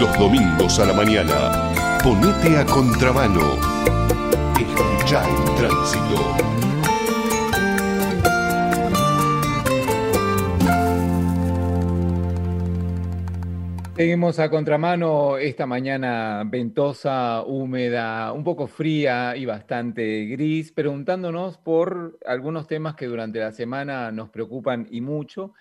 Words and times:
Los 0.00 0.18
domingos 0.18 0.78
a 0.78 0.84
la 0.84 0.92
mañana, 0.92 1.72
ponete 2.04 2.58
a 2.58 2.66
contramano. 2.66 3.54
Escucha 4.60 5.22
el 5.26 5.54
tránsito. 5.56 6.36
Seguimos 13.96 14.38
a 14.38 14.50
contramano 14.50 15.38
esta 15.38 15.64
mañana 15.64 16.44
ventosa, 16.44 17.42
húmeda, 17.46 18.32
un 18.32 18.44
poco 18.44 18.66
fría 18.66 19.34
y 19.34 19.46
bastante 19.46 20.26
gris, 20.26 20.72
preguntándonos 20.72 21.56
por 21.56 22.18
algunos 22.26 22.66
temas 22.66 22.96
que 22.96 23.06
durante 23.06 23.38
la 23.38 23.52
semana 23.52 24.12
nos 24.12 24.28
preocupan 24.28 24.86
y 24.90 25.00
mucho. 25.00 25.54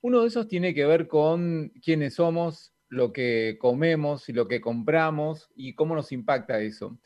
Uno 0.00 0.20
de 0.20 0.28
esos 0.28 0.46
tiene 0.46 0.72
que 0.74 0.86
ver 0.86 1.08
con 1.08 1.72
quiénes 1.82 2.14
somos, 2.14 2.72
lo 2.90 3.12
que 3.12 3.56
comemos 3.58 4.28
y 4.28 4.34
lo 4.34 4.46
que 4.46 4.60
compramos 4.60 5.50
y 5.54 5.74
cómo 5.74 5.94
nos 5.94 6.12
impacta 6.12 6.60
eso. 6.60 6.98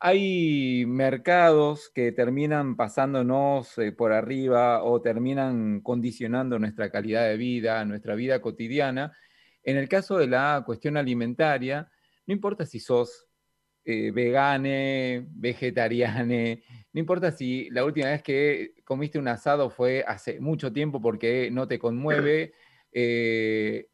Hay 0.00 0.84
mercados 0.86 1.90
que 1.94 2.12
terminan 2.12 2.76
pasándonos 2.76 3.78
eh, 3.78 3.92
por 3.92 4.12
arriba 4.12 4.82
o 4.82 5.00
terminan 5.00 5.80
condicionando 5.80 6.58
nuestra 6.58 6.90
calidad 6.90 7.28
de 7.28 7.36
vida, 7.36 7.84
nuestra 7.84 8.16
vida 8.16 8.40
cotidiana 8.40 9.12
en 9.68 9.76
el 9.76 9.86
caso 9.86 10.16
de 10.16 10.26
la 10.26 10.62
cuestión 10.64 10.96
alimentaria, 10.96 11.90
no 12.26 12.32
importa 12.32 12.64
si 12.64 12.80
sos 12.80 13.26
eh, 13.84 14.10
vegane, 14.12 15.26
vegetariane, 15.28 16.62
no 16.94 17.00
importa 17.00 17.30
si 17.32 17.68
la 17.68 17.84
última 17.84 18.08
vez 18.08 18.22
que 18.22 18.72
comiste 18.82 19.18
un 19.18 19.28
asado 19.28 19.68
fue 19.68 20.02
hace 20.06 20.40
mucho 20.40 20.72
tiempo 20.72 21.02
porque 21.02 21.50
no 21.50 21.68
te 21.68 21.78
conmueve, 21.78 22.54
eh, 22.92 23.88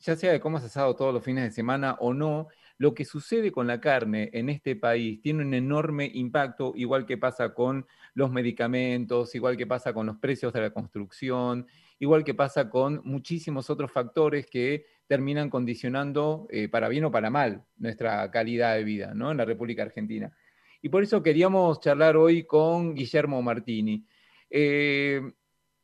ya 0.00 0.16
sea 0.16 0.32
de 0.32 0.40
cómo 0.40 0.56
has 0.56 0.64
asado 0.64 0.96
todos 0.96 1.14
los 1.14 1.22
fines 1.22 1.44
de 1.44 1.50
semana 1.50 1.96
o 2.00 2.12
no, 2.14 2.48
lo 2.78 2.94
que 2.94 3.04
sucede 3.04 3.52
con 3.52 3.66
la 3.66 3.80
carne 3.80 4.30
en 4.32 4.48
este 4.48 4.74
país 4.74 5.20
tiene 5.20 5.42
un 5.44 5.52
enorme 5.52 6.10
impacto, 6.14 6.72
igual 6.74 7.04
que 7.04 7.18
pasa 7.18 7.52
con 7.52 7.86
los 8.14 8.30
medicamentos, 8.30 9.34
igual 9.34 9.58
que 9.58 9.66
pasa 9.66 9.92
con 9.92 10.06
los 10.06 10.16
precios 10.16 10.52
de 10.54 10.62
la 10.62 10.70
construcción, 10.70 11.66
igual 11.98 12.24
que 12.24 12.32
pasa 12.32 12.70
con 12.70 13.02
muchísimos 13.04 13.68
otros 13.68 13.92
factores 13.92 14.46
que 14.46 14.86
terminan 15.06 15.50
condicionando, 15.50 16.46
eh, 16.50 16.68
para 16.68 16.88
bien 16.88 17.04
o 17.04 17.10
para 17.10 17.28
mal, 17.28 17.64
nuestra 17.76 18.30
calidad 18.30 18.76
de 18.76 18.84
vida 18.84 19.12
¿no? 19.12 19.30
en 19.30 19.36
la 19.36 19.44
República 19.44 19.82
Argentina. 19.82 20.32
Y 20.80 20.88
por 20.88 21.02
eso 21.02 21.22
queríamos 21.22 21.80
charlar 21.80 22.16
hoy 22.16 22.44
con 22.44 22.94
Guillermo 22.94 23.42
Martini. 23.42 24.06
Eh, 24.48 25.20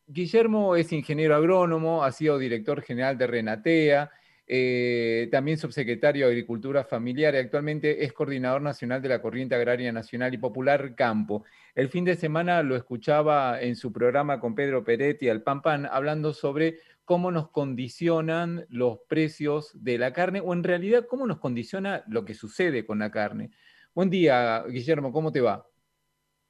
Guillermo 0.08 0.76
es 0.76 0.92
ingeniero 0.92 1.34
agrónomo, 1.34 2.04
ha 2.04 2.12
sido 2.12 2.38
director 2.38 2.80
general 2.80 3.18
de 3.18 3.26
Renatea, 3.26 4.12
eh, 4.46 5.28
también 5.32 5.58
subsecretario 5.58 6.26
de 6.26 6.32
Agricultura 6.32 6.84
Familiar 6.84 7.34
y 7.34 7.38
actualmente 7.38 8.04
es 8.04 8.12
coordinador 8.12 8.62
nacional 8.62 9.02
de 9.02 9.08
la 9.08 9.20
Corriente 9.20 9.56
Agraria 9.56 9.90
Nacional 9.90 10.32
y 10.32 10.38
Popular 10.38 10.94
Campo. 10.94 11.42
El 11.74 11.88
fin 11.88 12.04
de 12.04 12.14
semana 12.14 12.62
lo 12.62 12.76
escuchaba 12.76 13.60
en 13.60 13.74
su 13.74 13.92
programa 13.92 14.38
con 14.38 14.54
Pedro 14.54 14.84
Peretti 14.84 15.28
al 15.28 15.42
Pan 15.42 15.62
Pan 15.62 15.88
hablando 15.90 16.32
sobre 16.32 16.78
cómo 17.04 17.32
nos 17.32 17.50
condicionan 17.50 18.64
los 18.68 19.00
precios 19.08 19.72
de 19.74 19.98
la 19.98 20.12
carne 20.12 20.40
o 20.40 20.52
en 20.52 20.62
realidad 20.62 21.06
cómo 21.08 21.26
nos 21.26 21.40
condiciona 21.40 22.04
lo 22.06 22.24
que 22.24 22.34
sucede 22.34 22.86
con 22.86 23.00
la 23.00 23.10
carne. 23.10 23.50
Buen 23.92 24.10
día, 24.10 24.62
Guillermo, 24.68 25.10
¿cómo 25.10 25.32
te 25.32 25.40
va? 25.40 25.66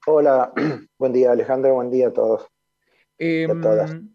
Hola, 0.07 0.53
buen 0.99 1.15
día 1.15 1.33
Alejandro, 1.33 1.73
buen 1.73 1.91
día 1.91 2.09
a 2.09 2.13
todos. 2.13 2.56
Em, 3.19 4.11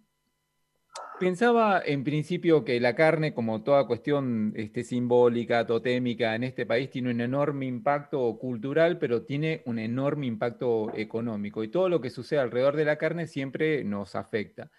pensaba 1.20 1.82
en 1.86 2.04
principio 2.04 2.64
que 2.64 2.80
la 2.80 2.96
carne, 2.96 3.34
como 3.34 3.64
toda 3.64 3.86
cuestión 3.86 4.54
este, 4.56 4.84
simbólica, 4.84 5.66
totémica 5.66 6.36
en 6.36 6.44
este 6.44 6.66
país, 6.66 6.90
tiene 6.90 7.12
un 7.12 7.22
enorme 7.22 7.66
impacto 7.66 8.38
cultural, 8.40 8.98
pero 8.98 9.24
tiene 9.24 9.62
un 9.66 9.80
enorme 9.80 10.26
impacto 10.26 10.92
económico. 10.96 11.64
Y 11.64 11.70
todo 11.70 11.90
lo 11.90 12.02
que 12.02 12.10
sucede 12.10 12.40
alrededor 12.40 12.76
de 12.76 12.86
la 12.86 12.98
carne 12.98 13.28
siempre 13.28 13.84
nos 13.84 14.16
afecta. 14.16 14.72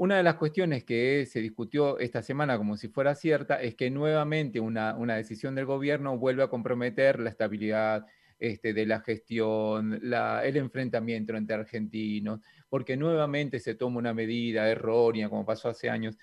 Una 0.00 0.16
de 0.16 0.22
las 0.22 0.36
cuestiones 0.36 0.84
que 0.84 1.26
se 1.26 1.40
discutió 1.40 1.98
esta 1.98 2.22
semana 2.22 2.56
como 2.56 2.78
si 2.78 2.88
fuera 2.88 3.14
cierta 3.14 3.60
es 3.60 3.74
que 3.74 3.90
nuevamente 3.90 4.58
una, 4.58 4.94
decisión 5.14 5.54
del 5.54 5.66
gobierno 5.66 6.16
vuelve 6.16 6.42
a 6.42 6.48
comprometer 6.48 7.20
la 7.20 7.28
estabilidad 7.28 8.06
este, 8.38 8.72
de 8.72 8.86
la 8.86 9.00
gestión, 9.00 10.00
el 10.02 10.56
enfrentamiento 10.56 11.36
entre 11.36 11.54
argentinos, 11.54 12.40
porque 12.70 12.96
nuevamente 12.96 13.60
se 13.60 13.74
toma 13.74 13.98
una 13.98 14.14
medida 14.14 14.70
errónea, 14.70 15.28
como 15.28 15.44
pasó 15.44 15.68
hace 15.68 15.90
años. 15.90 16.16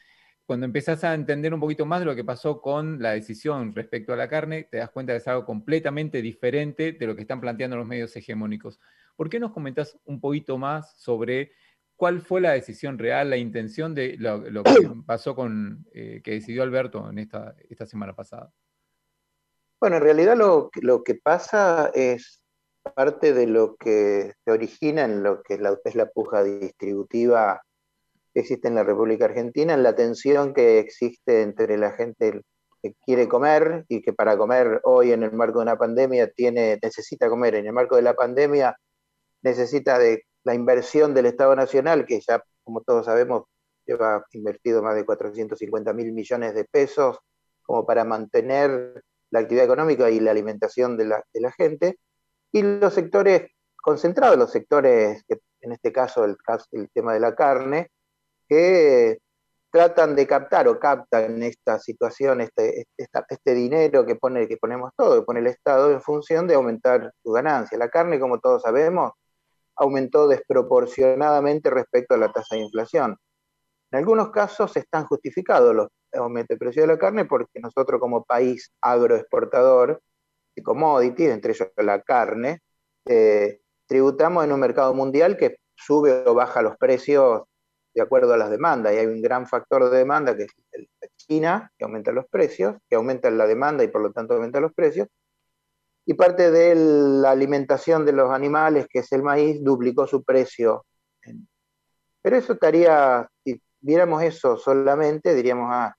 Cuando 0.47 0.65
empezás 0.65 1.03
a 1.03 1.13
entender 1.13 1.53
un 1.53 1.59
poquito 1.59 1.85
más 1.85 1.99
de 1.99 2.05
lo 2.05 2.15
que 2.15 2.23
pasó 2.23 2.61
con 2.61 2.99
la 2.99 3.11
decisión 3.11 3.75
respecto 3.75 4.13
a 4.13 4.15
la 4.15 4.27
carne, 4.27 4.63
te 4.63 4.77
das 4.77 4.89
cuenta 4.89 5.13
que 5.13 5.17
es 5.17 5.27
algo 5.27 5.45
completamente 5.45 6.23
diferente 6.23 6.93
de 6.93 7.05
lo 7.05 7.15
que 7.15 7.21
están 7.21 7.41
planteando 7.41 7.77
los 7.77 7.85
medios 7.85 8.15
hegemónicos. 8.15 8.79
¿Por 9.15 9.29
qué 9.29 9.39
nos 9.39 9.51
comentás 9.51 9.99
un 10.05 10.19
poquito 10.19 10.57
más 10.57 10.97
sobre 10.97 11.51
¿Cuál 11.97 12.21
fue 12.21 12.41
la 12.41 12.51
decisión 12.51 12.99
real, 12.99 13.31
la 13.31 13.37
intención 13.37 13.95
de 13.95 14.17
lo, 14.19 14.63
que 14.63 14.71
pasó 15.05 15.35
con, 15.35 15.83
eh, 15.91 16.21
que 16.23 16.31
decidió 16.31 16.61
Alberto 16.61 17.09
en 17.09 17.17
esta, 17.17 17.55
esta 17.69 17.87
semana 17.87 18.15
pasada? 18.15 18.53
Bueno, 19.81 19.97
en 19.97 20.03
realidad 20.03 20.37
lo, 20.37 20.69
lo, 20.81 21.03
que 21.03 21.15
pasa 21.15 21.91
es 21.95 22.43
parte 22.93 23.33
de 23.33 23.47
lo 23.47 23.75
que 23.75 24.33
se 24.43 24.51
origina 24.51 25.05
en 25.05 25.23
lo 25.23 25.41
que 25.43 25.59
es 25.83 25.95
la 25.95 26.05
puja 26.07 26.43
distributiva 26.43 27.61
que 28.33 28.41
existe 28.41 28.67
en 28.67 28.75
la 28.75 28.83
República 28.83 29.25
Argentina, 29.25 29.73
en 29.73 29.83
la 29.83 29.95
tensión 29.95 30.53
que 30.53 30.79
existe 30.79 31.41
entre 31.41 31.77
la 31.77 31.91
gente 31.91 32.41
que 32.81 32.93
quiere 33.05 33.27
comer 33.27 33.85
y 33.87 34.01
que 34.01 34.13
para 34.13 34.37
comer 34.37 34.81
hoy 34.83 35.11
en 35.11 35.23
el 35.23 35.33
marco 35.33 35.59
de 35.59 35.63
una 35.63 35.77
pandemia 35.77 36.29
tiene, 36.29 36.77
necesita 36.81 37.29
comer. 37.29 37.55
En 37.55 37.65
el 37.65 37.73
marco 37.73 37.95
de 37.95 38.03
la 38.03 38.13
pandemia 38.13 38.75
necesita 39.41 39.97
de 39.99 40.23
la 40.43 40.53
inversión 40.53 41.13
del 41.13 41.25
Estado 41.27 41.55
Nacional, 41.55 42.05
que 42.05 42.21
ya, 42.21 42.43
como 42.63 42.81
todos 42.81 43.05
sabemos, 43.05 43.43
lleva 43.85 44.25
invertido 44.31 44.83
más 44.83 44.95
de 44.95 45.05
450 45.05 45.93
mil 45.93 46.13
millones 46.13 46.53
de 46.53 46.65
pesos 46.65 47.17
como 47.63 47.85
para 47.85 48.03
mantener 48.03 49.03
la 49.29 49.39
actividad 49.39 49.65
económica 49.65 50.09
y 50.09 50.19
la 50.19 50.31
alimentación 50.31 50.97
de 50.97 51.05
la, 51.05 51.51
gente, 51.57 51.97
y 52.51 52.61
los 52.61 52.93
sectores 52.93 53.51
concentrados, 53.75 54.37
los 54.37 54.51
sectores, 54.51 55.23
en 55.61 55.71
este 55.71 55.91
caso 55.91 56.25
el, 56.25 56.37
tema 56.93 57.13
de 57.13 57.19
la 57.19 57.35
carne, 57.35 57.89
que 58.47 59.19
tratan 59.71 60.15
de 60.15 60.25
captar 60.25 60.67
o 60.67 60.79
captan 60.79 61.43
esta 61.43 61.79
situación, 61.79 62.41
este, 62.41 62.85
este 62.97 63.53
dinero 63.53 64.05
que, 64.05 64.15
pone, 64.15 64.47
que 64.47 64.57
ponemos 64.57 64.91
todo, 64.95 65.19
que 65.19 65.25
pone 65.25 65.39
el 65.41 65.47
Estado 65.47 65.91
en 65.91 66.01
función 66.01 66.47
de 66.47 66.55
aumentar 66.55 67.11
su 67.23 67.31
ganancia. 67.31 67.77
La 67.77 67.89
carne, 67.89 68.19
como 68.19 68.39
todos 68.39 68.63
sabemos, 68.63 69.11
aumentó 69.75 70.27
desproporcionadamente 70.27 71.69
respecto 71.69 72.15
a 72.15 72.17
la 72.17 72.31
tasa 72.31 72.55
de 72.55 72.61
inflación. 72.61 73.17
En 73.91 73.99
algunos 73.99 74.31
casos 74.31 74.75
están 74.75 75.05
justificados 75.05 75.73
los 75.75 75.87
aumentos 76.13 76.55
de 76.55 76.57
precio 76.57 76.81
de 76.81 76.87
la 76.87 76.97
carne 76.97 77.25
porque 77.25 77.59
nosotros 77.59 77.99
como 77.99 78.23
país 78.23 78.71
agroexportador 78.81 80.01
commodities, 80.61 81.29
entre 81.31 81.53
ellos 81.53 81.69
la 81.77 82.01
carne, 82.01 82.61
eh, 83.05 83.59
tributamos 83.85 84.43
en 84.43 84.51
un 84.51 84.59
mercado 84.59 84.93
mundial 84.93 85.37
que 85.37 85.57
sube 85.75 86.23
o 86.25 86.33
baja 86.33 86.61
los 86.61 86.77
precios 86.77 87.43
de 87.93 88.01
acuerdo 88.01 88.33
a 88.33 88.37
las 88.37 88.49
demandas. 88.49 88.93
Y 88.93 88.97
hay 88.97 89.05
un 89.07 89.21
gran 89.21 89.47
factor 89.47 89.89
de 89.89 89.97
demanda 89.97 90.35
que 90.35 90.43
es 90.43 90.51
China, 91.15 91.71
que 91.77 91.85
aumenta 91.85 92.11
los 92.11 92.25
precios, 92.27 92.75
que 92.89 92.95
aumenta 92.95 93.29
la 93.31 93.47
demanda 93.47 93.83
y 93.83 93.87
por 93.87 94.01
lo 94.01 94.11
tanto 94.11 94.35
aumenta 94.35 94.59
los 94.59 94.73
precios, 94.73 95.07
y 96.05 96.13
parte 96.13 96.51
de 96.51 96.73
la 96.75 97.31
alimentación 97.31 98.05
de 98.05 98.13
los 98.13 98.31
animales, 98.31 98.87
que 98.89 98.99
es 98.99 99.11
el 99.11 99.23
maíz, 99.23 99.61
duplicó 99.61 100.07
su 100.07 100.23
precio. 100.23 100.85
Pero 102.21 102.37
eso 102.37 102.53
estaría, 102.53 103.29
si 103.43 103.61
viéramos 103.81 104.23
eso 104.23 104.55
solamente, 104.55 105.35
diríamos, 105.35 105.69
ah, 105.69 105.93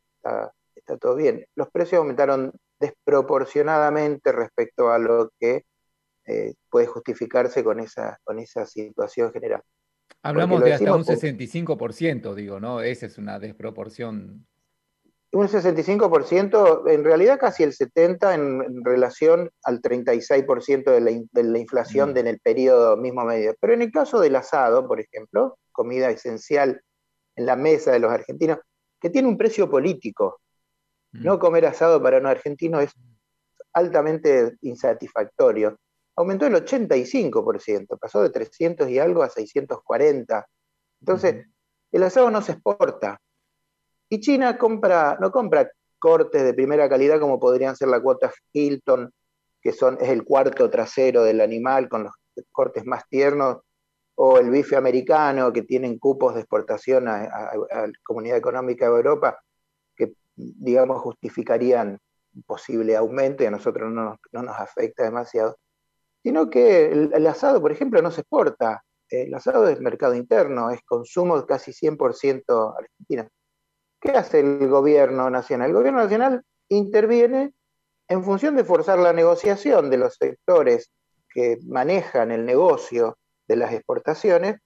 está, 0.75 0.97
todo 0.97 1.15
bien. 1.15 1.45
Los 1.55 1.69
precios 1.71 1.99
aumentaron 1.99 2.53
desproporcionadamente 3.09 4.33
respecto 4.33 4.91
a 4.91 4.99
lo 4.99 5.31
que 5.41 5.65
eh, 6.27 6.55
puede 6.69 6.87
justificarse 6.87 7.65
con 7.65 7.81
esa, 7.81 8.19
con 8.23 8.39
esa 8.39 8.67
situación 8.67 9.33
general. 9.33 9.63
Hablamos 10.23 10.63
de 10.63 10.75
hasta 10.75 10.95
un 10.95 11.05
65%, 11.05 12.35
digo, 12.35 12.61
¿no? 12.61 12.83
Esa 12.83 13.07
es 13.07 13.19
una 13.19 13.39
desproporción 13.39 14.47
un 15.31 15.47
65%, 15.47 16.91
en 16.91 17.05
realidad 17.05 17.39
casi 17.39 17.63
el 17.63 17.75
70% 17.75 18.33
en, 18.33 18.83
relación 18.83 19.51
al 19.63 19.83
36% 19.83 20.85
de 20.85 21.01
la, 21.03 21.11
de 21.33 21.43
la 21.43 21.59
inflación 21.59 22.17
en 22.17 22.27
el 22.27 22.41
periodo 22.41 22.97
mismo 22.97 23.25
medio. 23.25 23.55
Pero 23.61 23.75
en 23.75 23.83
el 23.83 23.93
caso 23.93 24.21
del 24.21 24.37
asado, 24.37 24.89
por 24.89 25.01
ejemplo, 25.01 25.59
comida 25.71 26.11
esencial 26.11 26.81
en 27.37 27.45
la 27.45 27.57
mesa 27.57 27.93
de 27.93 27.99
los 27.99 28.11
argentinos, 28.11 28.59
que 28.99 29.11
tiene 29.11 29.29
un 29.29 29.37
precio 29.37 29.69
político. 29.69 30.41
No 31.13 31.39
comer 31.39 31.67
asado 31.67 32.03
para 32.03 32.19
un 32.19 32.27
argentino 32.27 32.81
es 32.81 32.93
altamente 33.73 34.57
insatisfactorio. 34.63 35.79
Aumentó 36.17 36.47
el 36.47 36.55
85%, 36.55 37.99
pasó 37.99 38.23
de 38.23 38.31
300 38.31 38.89
y 38.89 38.99
algo 38.99 39.23
a 39.23 39.29
640. 39.29 40.47
Entonces, 41.01 41.47
el 41.93 42.03
asado 42.03 42.31
no 42.31 42.43
se 42.43 42.53
exporta, 42.53 43.21
y 44.11 44.21
China 44.21 44.57
compra, 44.57 45.19
no 45.21 45.31
compra 45.31 45.71
cortes 45.99 46.43
de 46.43 46.55
primera 46.55 46.89
calidad 46.89 47.21
como 47.21 47.39
podrían 47.39 47.77
ser 47.77 47.89
la 47.89 48.01
cuota 48.01 48.33
Hilton, 48.53 49.13
que 49.61 49.73
son, 49.73 49.99
es 50.01 50.09
el 50.09 50.25
cuarto 50.25 50.71
trasero 50.71 51.25
del 51.25 51.41
animal 51.41 51.89
con 51.89 52.05
los 52.05 52.13
cortes 52.53 52.87
más 52.87 53.07
tiernos, 53.09 53.59
o 54.15 54.39
el 54.39 54.51
bife 54.51 54.77
americano, 54.77 55.53
que 55.53 55.63
tienen 55.63 55.99
cupos 55.99 56.35
de 56.35 56.41
exportación 56.41 57.07
a, 57.09 57.23
la 57.23 57.93
Comunidad 58.03 58.39
Económica 58.39 58.87
de 58.87 58.97
Europa, 58.97 59.39
digamos, 60.39 61.01
justificarían 61.03 61.99
un 62.35 62.43
posible 62.43 62.97
aumento 62.97 63.43
y 63.43 63.47
a 63.47 63.51
nosotros 63.51 63.91
no, 63.91 64.19
nos 64.33 64.57
afecta 64.57 65.05
demasiado. 65.05 65.59
Sino 66.23 66.51
que 66.51 66.87
el, 66.87 67.27
asado, 67.27 67.61
por 67.61 67.73
ejemplo, 67.73 68.03
no 68.03 68.11
se 68.11 68.23
exporta. 68.23 68.83
El 69.09 69.33
asado 69.35 69.69
es 69.69 69.81
mercado 69.81 70.15
interno, 70.15 70.71
es 70.71 70.83
consumo 70.83 71.45
casi 71.47 71.73
100% 71.73 72.77
argentino. 72.77 73.29
¿Qué 74.01 74.13
hace 74.13 74.41
el 74.41 74.69
gobierno 74.69 75.31
nacional? 75.31 75.71
El 75.71 75.77
gobierno 75.77 76.01
nacional 76.01 76.45
interviene 76.69 77.55
en 78.09 78.25
función 78.25 78.57
de 78.57 78.65
forzar 78.65 78.99
la 78.99 79.13
negociación 79.13 79.91
de 79.91 79.99
los 79.99 80.15
sectores 80.15 80.91
que 81.33 81.59
manejan 81.67 82.31
el 82.31 82.45
negocio 82.45 83.19
de 83.47 83.57
las 83.57 83.73
exportaciones 83.73 84.57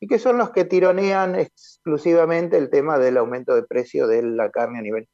y 0.00 0.06
que 0.06 0.18
son 0.18 0.38
los 0.38 0.50
que 0.50 0.64
tironean 0.64 1.34
exclusivamente 1.34 2.56
el 2.56 2.70
tema 2.70 2.98
del 2.98 3.18
aumento 3.18 3.54
de 3.54 3.62
precio 3.62 4.06
de 4.06 4.22
la 4.22 4.50
carne 4.50 4.78
a 4.78 4.82
nivel. 4.82 5.08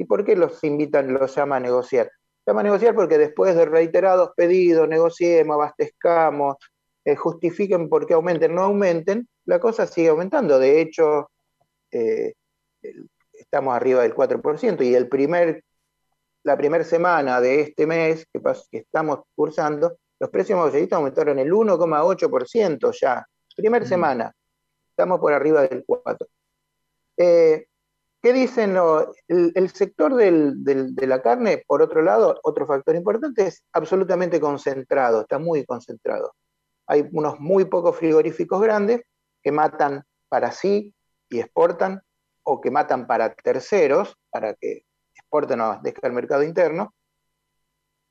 ¿Y 0.00 0.04
por 0.04 0.24
qué 0.24 0.34
los 0.34 0.64
invitan, 0.64 1.12
los 1.12 1.34
llama 1.36 1.56
a 1.56 1.60
negociar? 1.60 2.10
Llama 2.46 2.60
a 2.60 2.64
negociar 2.64 2.94
porque 2.94 3.18
después 3.18 3.54
de 3.54 3.66
reiterados 3.66 4.30
pedidos, 4.34 4.88
negociemos, 4.88 5.56
abastezcamos, 5.56 6.56
eh, 7.04 7.16
justifiquen 7.16 7.90
por 7.90 8.06
qué 8.06 8.14
aumenten, 8.14 8.54
no 8.54 8.62
aumenten, 8.62 9.28
la 9.44 9.60
cosa 9.60 9.86
sigue 9.86 10.08
aumentando. 10.08 10.58
De 10.58 10.80
hecho, 10.80 11.30
eh, 11.90 12.32
estamos 13.34 13.74
arriba 13.74 14.00
del 14.00 14.14
4% 14.14 14.82
y 14.82 14.94
el 14.94 15.06
primer, 15.06 15.64
la 16.44 16.56
primera 16.56 16.84
semana 16.84 17.38
de 17.42 17.60
este 17.60 17.86
mes 17.86 18.26
que, 18.32 18.40
que 18.70 18.78
estamos 18.78 19.20
cursando, 19.34 19.98
los 20.18 20.30
precios 20.30 20.58
mayoristas 20.58 20.96
aumentaron 20.96 21.38
el 21.38 21.52
1,8% 21.52 22.98
ya. 22.98 23.26
Primera 23.54 23.84
mm. 23.84 23.88
semana, 23.88 24.32
estamos 24.88 25.20
por 25.20 25.34
arriba 25.34 25.60
del 25.68 25.84
4%. 25.84 26.26
Eh, 27.18 27.66
¿Qué 28.22 28.34
dicen? 28.34 28.76
el, 29.28 29.70
sector 29.70 30.14
de 30.14 31.06
la 31.06 31.22
carne, 31.22 31.64
por 31.66 31.80
otro 31.80 32.02
lado, 32.02 32.38
otro 32.42 32.66
factor 32.66 32.94
importante, 32.94 33.46
es 33.46 33.64
absolutamente 33.72 34.38
concentrado, 34.38 35.22
está 35.22 35.38
muy 35.38 35.64
concentrado. 35.64 36.34
Hay 36.86 37.08
unos 37.12 37.40
muy 37.40 37.64
pocos 37.64 37.96
frigoríficos 37.96 38.60
grandes 38.60 39.02
que 39.42 39.52
matan 39.52 40.04
para 40.28 40.52
sí 40.52 40.92
y 41.30 41.40
exportan, 41.40 42.02
o 42.42 42.60
que 42.60 42.70
matan 42.70 43.06
para 43.06 43.34
terceros, 43.34 44.16
para 44.28 44.54
que 44.54 44.84
exporten 45.14 45.60
o 45.60 45.64
abastezcan 45.64 46.10
al 46.10 46.14
mercado 46.14 46.42
interno, 46.42 46.94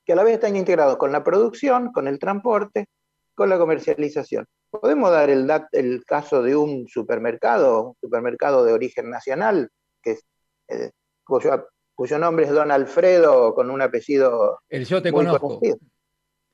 que 0.06 0.14
a 0.14 0.16
la 0.16 0.24
vez 0.24 0.36
están 0.36 0.56
integrados 0.56 0.98
con 0.98 1.12
la 1.12 1.24
producción, 1.24 1.92
con 1.92 2.08
el 2.08 2.18
transporte, 2.18 2.88
con 3.36 3.50
la 3.50 3.60
comercialización. 3.60 4.48
Podemos 4.72 5.12
dar 5.12 5.30
el, 5.30 5.48
el 5.72 6.04
caso 6.06 6.42
de 6.42 6.56
un 6.56 6.88
supermercado, 6.88 7.90
un 7.90 7.96
supermercado 8.02 8.66
de 8.66 8.74
origen 8.74 9.10
nacional, 9.10 9.70
que 10.02 10.20
eh, 10.68 10.92
cuyo, 11.24 12.20
nombre 12.20 12.46
es 12.46 12.52
Don 12.52 12.72
Alfredo, 12.72 13.54
con 13.54 13.70
un 13.70 13.82
apellido. 13.82 14.62
El 14.70 14.86
yo 14.86 15.02
te 15.02 15.12
conozco. 15.12 15.60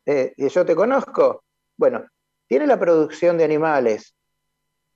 Eh, 0.05 0.33
yo 0.37 0.65
te 0.65 0.75
conozco. 0.75 1.43
Bueno, 1.77 2.05
tiene 2.47 2.67
la 2.67 2.79
producción 2.79 3.37
de 3.37 3.43
animales, 3.43 4.15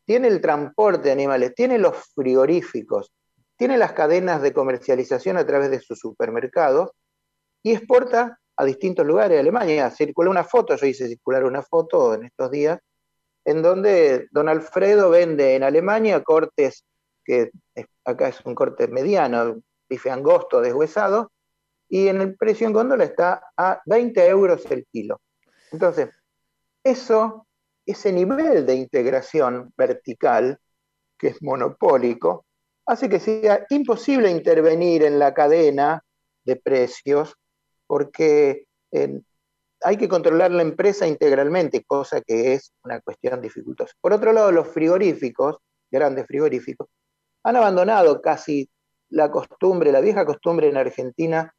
tiene 0.05 0.27
el 0.27 0.41
transporte 0.41 1.03
de 1.03 1.11
animales, 1.11 1.53
tiene 1.55 1.77
los 1.77 1.97
frigoríficos, 2.15 3.11
tiene 3.57 3.77
las 3.77 3.93
cadenas 3.93 4.41
de 4.41 4.53
comercialización 4.53 5.37
a 5.37 5.45
través 5.45 5.71
de 5.71 5.79
sus 5.79 5.99
supermercados 5.99 6.91
y 7.63 7.73
exporta 7.73 8.39
a 8.55 8.65
distintos 8.65 9.05
lugares 9.05 9.31
de 9.31 9.39
Alemania. 9.39 9.89
Circuló 9.89 10.29
una 10.31 10.43
foto, 10.43 10.75
yo 10.75 10.85
hice 10.85 11.07
circular 11.07 11.43
una 11.43 11.63
foto 11.63 12.13
en 12.13 12.25
estos 12.25 12.51
días, 12.51 12.79
en 13.45 13.61
donde 13.61 14.27
don 14.31 14.49
Alfredo 14.49 15.09
vende 15.09 15.55
en 15.55 15.63
Alemania 15.63 16.23
cortes, 16.23 16.85
que 17.24 17.51
acá 18.06 18.30
es 18.30 18.42
un 18.45 18.56
corte 18.56 18.88
mediano, 18.88 19.62
bife 19.88 20.10
angosto 20.10 20.62
deshuesado, 20.62 21.31
y 21.88 22.07
en 22.07 22.21
el 22.21 22.36
precio 22.36 22.68
en 22.68 22.74
góndola 22.74 23.04
está 23.04 23.42
a 23.57 23.81
20 23.86 24.27
euros 24.27 24.66
el 24.69 24.86
kilo. 24.92 25.21
Entonces, 25.71 26.10
eso, 26.83 27.48
ese 27.86 28.12
nivel 28.12 28.66
de 28.66 28.75
integración 28.75 29.74
vertical, 29.75 30.60
que 31.18 31.30
es 31.30 31.42
monopólico, 31.42 32.45
hace 32.86 33.10
que 33.10 33.19
sea 33.19 33.66
imposible 33.69 34.30
intervenir 34.30 35.04
en 35.04 35.19
la 35.19 35.33
cadena 35.33 36.04
de 36.44 36.56
precios 36.56 37.36
porque 37.86 38.66
hay 39.81 39.98
que 39.98 40.10
controlar 40.10 40.51
la 40.51 40.62
empresa 40.62 41.07
integralmente, 41.07 41.83
cosa 41.83 42.21
que 42.21 42.54
es 42.54 42.74
una 42.83 43.00
cuestión 43.01 43.42
dificultosa. 43.42 43.94
Por 44.01 44.13
otro 44.13 44.33
lado, 44.33 44.51
los 44.51 44.68
frigoríficos, 44.68 45.57
grandes 45.89 46.27
frigoríficos, 46.27 46.88
han 47.44 47.56
abandonado 47.56 48.21
casi 48.21 48.69
la 49.09 49.31
costumbre, 49.31 49.91
la 49.91 50.01
vieja 50.01 50.25
costumbre 50.25 50.69
en 50.69 50.77
Argentina, 50.77 51.53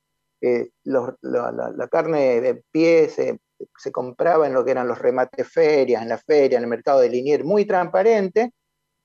la, 0.85 1.89
carne 1.91 2.41
de 2.41 2.63
pie 2.71 3.09
se, 3.09 3.39
compraba 3.93 4.47
en 4.47 4.55
lo 4.55 4.65
que 4.65 4.71
eran 4.71 4.89
los 4.89 4.99
remates 4.99 5.49
ferias, 5.49 6.03
en 6.03 6.09
la 6.09 6.19
feria, 6.19 6.59
en 6.59 6.65
el 6.65 6.71
mercado 6.71 7.01
de 7.01 7.11
Linier, 7.11 7.45
muy 7.45 7.65
transparente, 7.65 8.53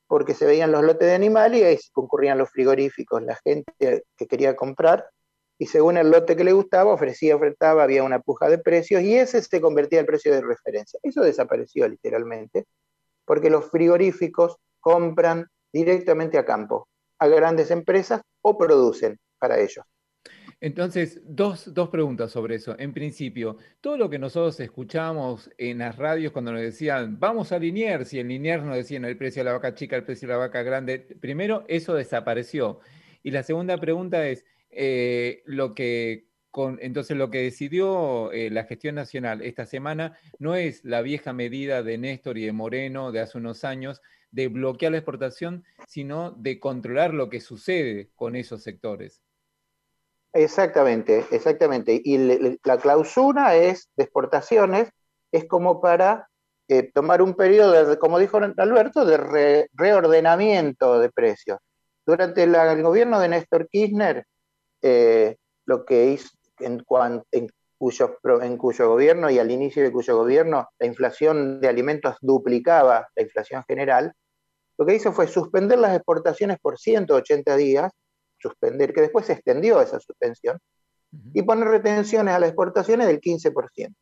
porque 0.07 0.33
se 0.33 0.45
veían 0.45 0.71
los 0.71 0.83
lotes 0.83 1.07
de 1.07 1.15
animales 1.15 1.61
y 1.61 1.63
ahí 1.63 1.77
concurrían 1.91 2.37
los 2.37 2.49
frigoríficos, 2.49 3.23
la 3.23 3.35
gente 3.43 3.73
que 3.79 4.27
quería 4.27 4.55
comprar 4.55 5.09
y 5.57 5.67
según 5.67 5.97
el 5.97 6.11
lote 6.11 6.35
que 6.35 6.43
le 6.43 6.51
gustaba, 6.51 6.93
ofrecía, 6.93 7.35
ofertaba, 7.35 7.83
había 7.83 8.03
una 8.03 8.19
puja 8.19 8.49
de 8.49 8.57
precios 8.57 9.01
y 9.01 9.15
ese 9.15 9.41
se 9.41 9.61
convertía 9.61 10.01
en 10.01 10.05
precio 10.05 10.33
de 10.33 10.41
referencia. 10.41 10.99
Eso 11.01 11.21
desapareció 11.21 11.87
literalmente, 11.87 12.65
porque 13.23 13.49
los 13.49 13.69
frigoríficos 13.71 14.57
compran 14.81 15.47
directamente 15.75 16.37
a 16.37 16.45
campo, 16.45 16.87
a 17.19 17.27
grandes 17.27 17.69
empresas 17.69 18.21
o 18.41 18.57
producen 18.57 19.19
para 19.37 19.59
ellos. 19.59 19.83
Entonces, 20.61 21.19
dos, 21.25 21.73
dos, 21.73 21.89
preguntas 21.89 22.31
sobre 22.31 22.55
eso. 22.55 22.79
En 22.79 22.93
principio, 22.93 23.57
todo 23.81 23.97
lo 23.97 24.09
que 24.09 24.17
nosotros 24.17 24.57
escuchamos 24.61 25.51
en 25.57 25.79
las 25.79 25.97
radios 25.97 26.31
cuando 26.31 26.53
nos 26.53 26.61
decían, 26.61 27.19
vamos 27.19 27.51
a 27.51 27.59
Linier, 27.59 28.05
si 28.05 28.19
en 28.19 28.29
Linier 28.29 28.63
nos 28.63 28.77
decían 28.77 29.03
el 29.03 29.17
precio 29.17 29.41
de 29.41 29.49
la 29.49 29.57
vaca 29.57 29.75
chica, 29.75 29.97
el 29.97 30.05
precio 30.05 30.29
de 30.29 30.33
la 30.33 30.39
vaca 30.39 30.63
grande, 30.63 30.99
primero, 31.19 31.65
eso 31.67 31.93
desapareció. 31.93 32.79
Y 33.21 33.31
la 33.31 33.43
segunda 33.43 33.77
pregunta 33.77 34.25
es, 34.25 34.45
eh, 34.69 35.43
lo 35.45 35.75
que 35.75 36.29
entonces 36.79 37.17
lo 37.17 37.29
que 37.29 37.41
decidió 37.41 38.31
eh, 38.31 38.49
la 38.49 38.63
gestión 38.63 38.95
nacional 38.95 39.41
esta 39.41 39.65
semana 39.65 40.17
no 40.39 40.55
es 40.55 40.85
la 40.85 41.01
vieja 41.01 41.33
medida 41.33 41.83
de 41.83 41.97
Néstor 41.97 42.37
y 42.37 42.45
de 42.45 42.53
Moreno 42.53 43.11
de 43.11 43.19
hace 43.19 43.37
unos 43.37 43.65
años 43.65 44.01
de 44.35 44.49
bloquear 44.49 44.91
la 44.91 44.97
exportación, 44.97 45.63
sino 45.87 46.31
de 46.31 46.59
controlar 46.59 47.13
lo 47.13 47.29
que 47.29 47.39
sucede 47.39 48.09
con 48.15 48.35
esos 48.35 48.63
sectores. 48.63 49.21
Exactamente, 50.33 51.25
exactamente. 51.31 52.01
Y 52.03 52.17
la 52.17 52.77
clausura 52.77 53.55
es 53.55 53.89
de 53.95 54.03
exportaciones, 54.03 54.89
es 55.31 55.45
como 55.45 55.79
para 55.79 56.27
eh, 56.67 56.91
tomar 56.93 57.21
un 57.21 57.35
periodo, 57.35 57.97
como 57.97 58.19
dijo 58.19 58.37
Alberto, 58.57 59.05
de 59.05 59.69
reordenamiento 59.73 60.99
de 60.99 61.09
precios. 61.09 61.59
Durante 62.05 62.43
el 62.43 62.83
gobierno 62.83 63.21
de 63.21 63.29
Néstor 63.29 63.69
Kirchner, 63.69 64.25
eh, 64.81 65.37
lo 65.65 65.85
que 65.85 66.07
hizo 66.07 66.29
en, 66.59 66.83
en 67.31 68.57
cuyo 68.57 68.89
gobierno 68.89 69.29
y 69.29 69.39
al 69.39 69.49
inicio 69.49 69.81
de 69.81 69.93
cuyo 69.93 70.17
gobierno 70.17 70.67
la 70.77 70.87
inflación 70.87 71.61
de 71.61 71.69
alimentos 71.69 72.17
duplicaba 72.19 73.07
la 73.15 73.23
inflación 73.23 73.63
general, 73.65 74.13
lo 74.77 74.85
que 74.85 74.95
hizo 74.95 75.13
fue 75.13 75.27
suspender 75.27 75.79
las 75.79 75.95
exportaciones 75.95 76.57
por 76.59 76.77
180 76.77 77.55
días, 77.55 77.91
suspender, 78.37 78.93
que 78.93 79.01
después 79.01 79.25
se 79.25 79.33
extendió 79.33 79.81
esa 79.81 79.99
suspensión, 79.99 80.59
y 81.33 81.41
poner 81.43 81.69
retenciones 81.69 82.33
a 82.33 82.39
las 82.39 82.49
exportaciones 82.49 83.07
del 83.07 83.21
15%. 83.21 83.95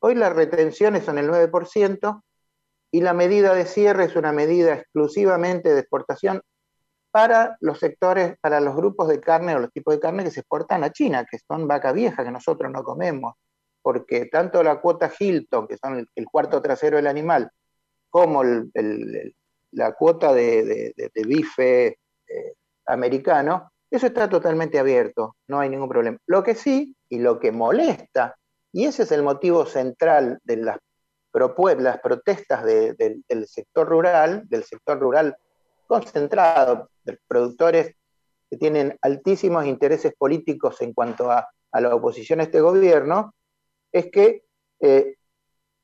Hoy 0.00 0.14
las 0.14 0.34
retenciones 0.34 1.04
son 1.04 1.18
el 1.18 1.28
9% 1.28 2.22
y 2.90 3.00
la 3.02 3.12
medida 3.12 3.54
de 3.54 3.66
cierre 3.66 4.04
es 4.04 4.16
una 4.16 4.32
medida 4.32 4.74
exclusivamente 4.74 5.72
de 5.72 5.80
exportación 5.80 6.42
para 7.10 7.56
los 7.60 7.78
sectores, 7.78 8.36
para 8.40 8.60
los 8.60 8.74
grupos 8.74 9.08
de 9.08 9.20
carne 9.20 9.54
o 9.54 9.58
los 9.58 9.72
tipos 9.72 9.94
de 9.94 10.00
carne 10.00 10.24
que 10.24 10.30
se 10.30 10.40
exportan 10.40 10.84
a 10.84 10.90
China, 10.90 11.26
que 11.30 11.38
son 11.38 11.66
vaca 11.66 11.92
vieja, 11.92 12.24
que 12.24 12.30
nosotros 12.30 12.70
no 12.70 12.82
comemos, 12.82 13.34
porque 13.82 14.26
tanto 14.26 14.62
la 14.62 14.80
cuota 14.80 15.10
Hilton, 15.16 15.66
que 15.66 15.76
son 15.76 16.06
el, 16.14 16.26
cuarto 16.26 16.62
trasero 16.62 16.96
del 16.96 17.06
animal, 17.06 17.50
como 18.08 18.42
la 19.72 19.92
cuota 19.92 20.32
de, 20.32 20.94
bife 21.26 21.86
eh, 21.86 22.54
americano, 22.86 23.70
eso 23.90 24.06
está 24.06 24.28
totalmente 24.28 24.78
abierto, 24.78 25.36
no 25.48 25.60
hay 25.60 25.68
ningún 25.68 25.88
problema. 25.88 26.18
Lo 26.26 26.42
que 26.42 26.54
sí, 26.54 26.94
y 27.08 27.18
lo 27.18 27.38
que 27.40 27.52
molesta, 27.52 28.36
y 28.72 28.84
ese 28.84 29.02
es 29.02 29.12
el 29.12 29.22
motivo 29.22 29.66
central 29.66 30.38
de 30.44 30.56
las, 30.58 30.78
las 31.32 32.00
protestas 32.00 32.64
del 32.64 33.46
sector 33.46 33.88
rural, 33.88 34.44
del 34.48 34.64
sector 34.64 34.98
rural 34.98 35.36
concentrado 35.86 36.88
de 37.02 37.18
productores 37.26 37.96
que 38.48 38.56
tienen 38.56 38.96
altísimos 39.02 39.66
intereses 39.66 40.12
políticos 40.16 40.80
en 40.82 40.92
cuanto 40.92 41.30
a, 41.30 41.48
la 41.72 41.94
oposición 41.94 42.40
a 42.40 42.44
este 42.44 42.60
gobierno, 42.60 43.32
es 43.92 44.10
que 44.10 44.42
eh, 44.80 45.14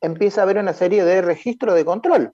empieza 0.00 0.40
a 0.40 0.44
haber 0.44 0.58
una 0.58 0.72
serie 0.72 1.04
de 1.04 1.22
registros 1.22 1.74
de 1.74 1.84
control. 1.84 2.32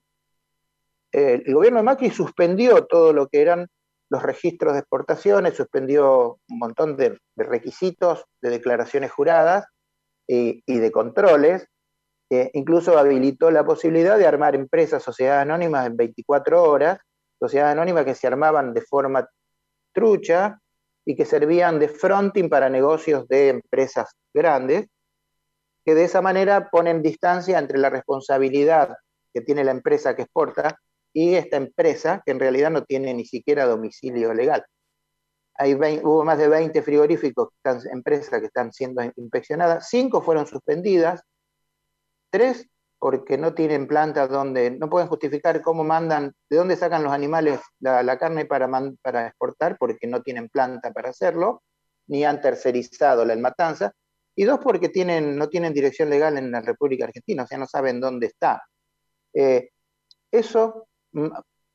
El 1.13 1.53
gobierno 1.53 1.77
de 1.77 1.83
Macri 1.83 2.09
suspendió 2.09 2.85
todo 2.85 3.13
lo 3.13 3.27
que 3.27 3.41
eran 3.41 3.67
los 4.09 4.21
registros 4.21 4.73
de 4.73 4.79
exportaciones, 4.79 5.55
suspendió 5.55 6.39
un 6.49 6.59
montón 6.59 6.97
de, 6.97 7.19
requisitos, 7.35 8.25
de 8.41 8.49
declaraciones 8.49 9.11
juradas 9.11 9.65
y, 10.27 10.61
de 10.67 10.91
controles, 10.91 11.67
incluso 12.53 12.97
habilitó 12.97 13.51
la 13.51 13.65
posibilidad 13.65 14.17
de 14.17 14.27
armar 14.27 14.55
empresas, 14.55 15.03
sociedades 15.03 15.43
anónimas 15.43 15.87
en 15.87 15.97
24 15.97 16.63
horas, 16.63 16.99
sociedades 17.39 17.73
anónimas 17.73 18.05
que 18.05 18.15
se 18.15 18.27
armaban 18.27 18.73
de 18.73 18.81
forma 18.81 19.27
trucha 19.93 20.59
y 21.05 21.15
que 21.15 21.25
servían 21.25 21.79
de 21.79 21.89
fronting 21.89 22.49
para 22.49 22.69
negocios 22.69 23.27
de 23.27 23.49
empresas 23.49 24.15
grandes, 24.33 24.87
que 25.85 25.95
de 25.95 26.05
esa 26.05 26.21
manera 26.21 26.69
ponen 26.69 27.01
distancia 27.01 27.59
entre 27.59 27.77
la 27.77 27.89
responsabilidad 27.89 28.95
que 29.33 29.41
tiene 29.41 29.63
la 29.63 29.71
empresa 29.71 30.15
que 30.15 30.21
exporta 30.21 30.79
y 31.13 31.35
esta 31.35 31.57
empresa 31.57 32.21
que 32.25 32.31
en 32.31 32.39
realidad 32.39 32.71
no 32.71 32.83
tiene 32.83 33.13
ni 33.13 33.25
siquiera 33.25 33.65
domicilio 33.65 34.33
legal. 34.33 34.65
Hay 35.55 35.75
hubo 35.75 36.25
más 36.25 36.39
de 36.39 36.47
20 36.47 36.81
frigoríficos, 36.81 37.49
empresas 37.91 38.39
que 38.39 38.47
están 38.47 38.73
siendo 38.73 39.03
inspeccionadas, 39.15 39.87
cinco 39.87 40.21
fueron 40.21 40.47
suspendidas, 40.47 41.21
tres 42.31 42.67
porque 42.97 43.37
no 43.37 43.53
tienen 43.53 43.85
plantas 43.85 44.29
donde, 44.29 44.71
no 44.71 44.89
pueden 44.89 45.09
justificar 45.09 45.61
cómo 45.61 45.83
mandan, 45.83 46.33
de 46.49 46.57
dónde 46.57 46.77
sacan 46.77 47.03
los 47.03 47.11
animales 47.11 47.59
la, 47.81 48.17
carne 48.17 48.45
para, 48.45 48.69
para 49.01 49.27
exportar, 49.27 49.77
porque 49.77 50.07
no 50.07 50.21
tienen 50.21 50.47
planta 50.47 50.91
para 50.91 51.09
hacerlo, 51.09 51.63
ni 52.07 52.23
han 52.23 52.39
tercerizado 52.39 53.25
la 53.25 53.35
matanza, 53.35 53.91
y 54.35 54.45
dos, 54.45 54.59
porque 54.63 54.87
tienen, 54.87 55.37
no 55.37 55.49
tienen 55.49 55.73
dirección 55.73 56.09
legal 56.09 56.37
en 56.37 56.49
la 56.49 56.61
República 56.61 57.03
Argentina, 57.03 57.43
o 57.43 57.47
sea, 57.47 57.57
no 57.57 57.67
saben 57.67 57.99
dónde 57.99 58.27
está. 58.27 58.63
Eh, 59.33 59.69
eso 60.31 60.87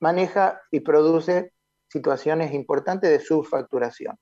maneja 0.01 0.61
y 0.71 0.81
produce 0.81 1.53
situaciones 1.89 2.53
importantes 2.53 3.11
de 3.11 3.21
subfacturación. 3.21 4.17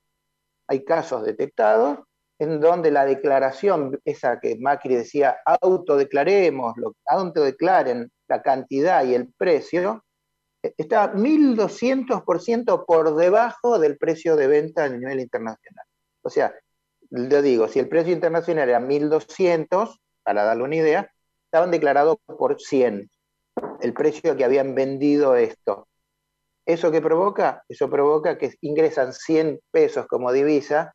Hay 0.67 0.83
casos 0.83 1.25
detectados 1.25 1.99
en 2.39 2.59
donde 2.59 2.91
la 2.91 3.05
declaración, 3.05 3.99
esa 4.05 4.39
que 4.39 4.57
Macri 4.57 4.95
decía, 4.95 5.37
autodeclaremos, 5.45 6.75
autodeclaren 7.07 8.11
la 8.27 8.41
cantidad 8.41 9.03
y 9.03 9.15
el 9.15 9.33
precio, 9.33 10.03
e, 10.61 10.73
está 10.77 11.13
1.200% 11.13 12.85
por 12.85 13.15
debajo 13.15 13.79
del 13.79 13.97
precio 13.97 14.35
de 14.35 14.47
venta 14.47 14.83
a 14.83 14.89
nivel 14.89 15.19
internacional. 15.19 15.85
O 16.21 16.29
sea, 16.29 16.53
le 17.09 17.41
digo, 17.41 17.67
si 17.67 17.79
el 17.79 17.89
precio 17.89 18.13
internacional 18.13 18.69
era 18.69 18.79
1.200, 18.79 19.99
para 20.23 20.43
darle 20.43 20.63
una 20.63 20.75
idea, 20.75 21.11
estaban 21.45 21.71
declarados 21.71 22.17
por 22.25 22.59
100, 22.59 23.09
el 23.81 23.93
precio 23.93 24.35
que 24.35 24.43
habían 24.43 24.75
vendido 24.75 25.35
esto. 25.35 25.87
¿Eso 26.65 26.91
qué 26.91 27.01
provoca? 27.01 27.63
Eso 27.69 27.89
provoca 27.89 28.37
que 28.37 28.53
ingresan 28.61 29.13
100 29.13 29.59
pesos 29.71 30.05
como 30.07 30.33
divisa 30.33 30.93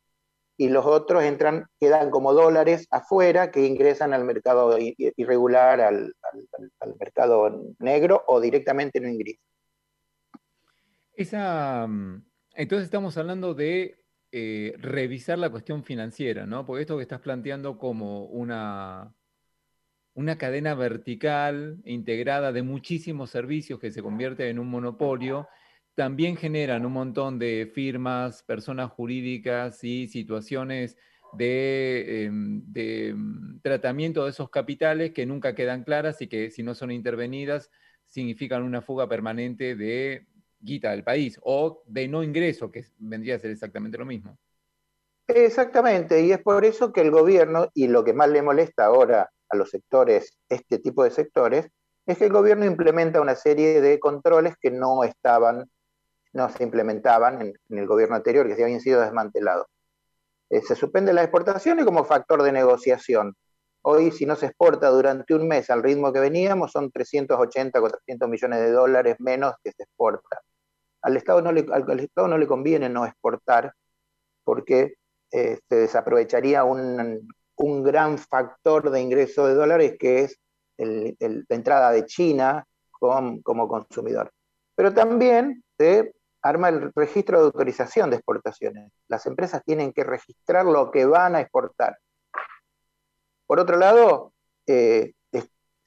y 0.55 0.69
los 0.69 0.85
otros 0.85 1.23
entran, 1.23 1.65
quedan 1.79 2.11
como 2.11 2.33
dólares 2.33 2.87
afuera 2.91 3.49
que 3.49 3.65
ingresan 3.65 4.13
al 4.13 4.23
mercado 4.23 4.77
irregular, 4.77 5.81
al, 5.81 6.13
mercado 6.99 7.73
negro 7.79 8.23
o 8.27 8.39
directamente 8.39 8.99
no 8.99 9.09
ingresan. 9.09 9.41
Esa, 11.15 11.87
mm, 11.87 12.23
entonces 12.53 12.85
estamos 12.85 13.17
hablando 13.17 13.53
de 13.53 13.97
eh, 14.31 14.75
revisar 14.77 15.39
la 15.39 15.49
cuestión 15.49 15.83
financiera, 15.83 16.45
¿no? 16.45 16.65
Porque 16.65 16.81
esto 16.81 16.97
que 16.97 17.03
estás 17.03 17.19
planteando 17.19 17.77
como 17.77 18.25
una, 18.25 19.13
una 20.15 20.37
cadena 20.37 20.75
vertical 20.75 21.77
integrada 21.85 22.51
de 22.51 22.61
muchísimos 22.61 23.29
servicios 23.29 23.79
que 23.79 23.91
se 23.91 24.03
convierte 24.03 24.49
en 24.49 24.59
un 24.59 24.69
monopolio 24.69 25.47
también 25.95 26.37
generan 26.37 26.85
un 26.85 26.93
montón 26.93 27.39
de 27.39 27.69
firmas, 27.73 28.43
personas 28.43 28.91
jurídicas 28.91 29.83
y 29.83 30.07
situaciones 30.07 30.97
de, 31.33 32.25
em, 32.25 32.63
mm, 33.15 33.59
tratamiento 33.61 34.23
de 34.23 34.31
esos 34.31 34.49
capitales 34.49 35.11
que 35.11 35.25
nunca 35.25 35.55
quedan 35.55 35.83
claras 35.83 36.21
y 36.21 36.27
que 36.27 36.49
si 36.51 36.63
no 36.63 36.75
son 36.75 36.91
intervenidas 36.91 37.69
significan 38.07 38.63
una 38.63 38.81
fuga 38.81 39.07
permanente 39.07 39.75
de 39.75 40.27
guita 40.59 40.91
del 40.91 41.03
país 41.03 41.39
o 41.43 41.83
de 41.87 42.07
no 42.07 42.23
ingreso, 42.23 42.71
que 42.71 42.85
vendría 42.97 43.35
a 43.35 43.39
ser 43.39 43.51
exactamente 43.51 43.97
lo 43.97 44.05
mismo. 44.05 44.37
Exactamente, 45.27 46.21
y 46.21 46.31
es 46.31 46.39
por 46.39 46.65
eso 46.65 46.91
que 46.91 47.01
el 47.01 47.11
gobierno, 47.11 47.69
y 47.73 47.87
lo 47.87 48.03
que 48.03 48.13
más 48.13 48.29
le 48.29 48.41
molesta 48.41 48.85
ahora 48.85 49.31
a 49.53 49.55
los 49.55 49.69
sectores, 49.69 50.37
este 50.49 50.79
tipo 50.79 51.03
de 51.03 51.11
sectores, 51.11 51.67
es 52.05 52.17
que 52.17 52.25
el 52.25 52.33
gobierno 52.33 52.65
implementa 52.65 53.21
una 53.21 53.35
serie 53.35 53.79
de 53.81 53.99
controles 53.99 54.55
que 54.59 54.71
no 54.71 55.03
estaban 55.03 55.69
no 56.33 56.49
se 56.49 56.63
implementaban 56.63 57.41
en, 57.41 57.77
el 57.77 57.87
gobierno 57.87 58.15
anterior, 58.15 58.47
que 58.47 58.55
se 58.55 58.63
habían 58.63 58.81
sido 58.81 59.01
desmantelados. 59.01 59.67
Eh, 60.49 60.61
se 60.61 60.75
suspende 60.75 61.13
las 61.13 61.25
exportaciones 61.25 61.85
como 61.85 62.05
factor 62.05 62.43
de 62.43 62.51
negociación. 62.51 63.35
Hoy, 63.83 64.11
si 64.11 64.25
no 64.25 64.35
se 64.35 64.47
exporta 64.47 64.89
durante 64.89 65.35
un 65.35 65.47
mes 65.47 65.69
al 65.69 65.83
ritmo 65.83 66.11
que 66.11 66.19
veníamos, 66.19 66.71
son 66.71 66.91
380, 66.91 67.79
400 67.79 68.29
millones 68.29 68.59
de 68.59 68.71
dólares 68.71 69.15
menos 69.19 69.53
que 69.63 69.71
se 69.71 69.83
exporta. 69.83 70.41
Al 71.01 71.17
Estado 71.17 71.41
no 71.41 71.51
le, 71.51 71.65
al, 71.71 71.99
Estado 71.99 72.27
no 72.27 72.37
le 72.37 72.47
conviene 72.47 72.89
no 72.89 73.05
exportar 73.05 73.73
porque 74.43 74.95
eh, 75.31 75.59
se 75.69 75.75
desaprovecharía 75.75 76.63
un, 76.63 77.27
gran 77.83 78.17
factor 78.17 78.89
de 78.89 79.01
ingreso 79.01 79.47
de 79.47 79.55
dólares 79.55 79.95
que 79.99 80.19
es 80.19 80.39
la 80.77 81.55
entrada 81.55 81.91
de 81.91 82.05
China 82.05 82.65
como 82.99 83.67
consumidor. 83.67 84.31
Pero 84.75 84.93
también 84.93 85.63
se 85.77 86.13
arma 86.41 86.69
el 86.69 86.91
registro 86.93 87.39
de 87.39 87.45
autorización 87.45 88.09
de 88.09 88.17
exportaciones. 88.17 88.91
Las 89.07 89.25
empresas 89.25 89.61
tienen 89.63 89.93
que 89.93 90.03
registrar 90.03 90.65
lo 90.65 90.91
que 90.91 91.05
van 91.05 91.35
a 91.35 91.41
exportar. 91.41 91.97
Por 93.45 93.59
otro 93.59 93.77
lado, 93.77 94.33
eh, 94.67 95.13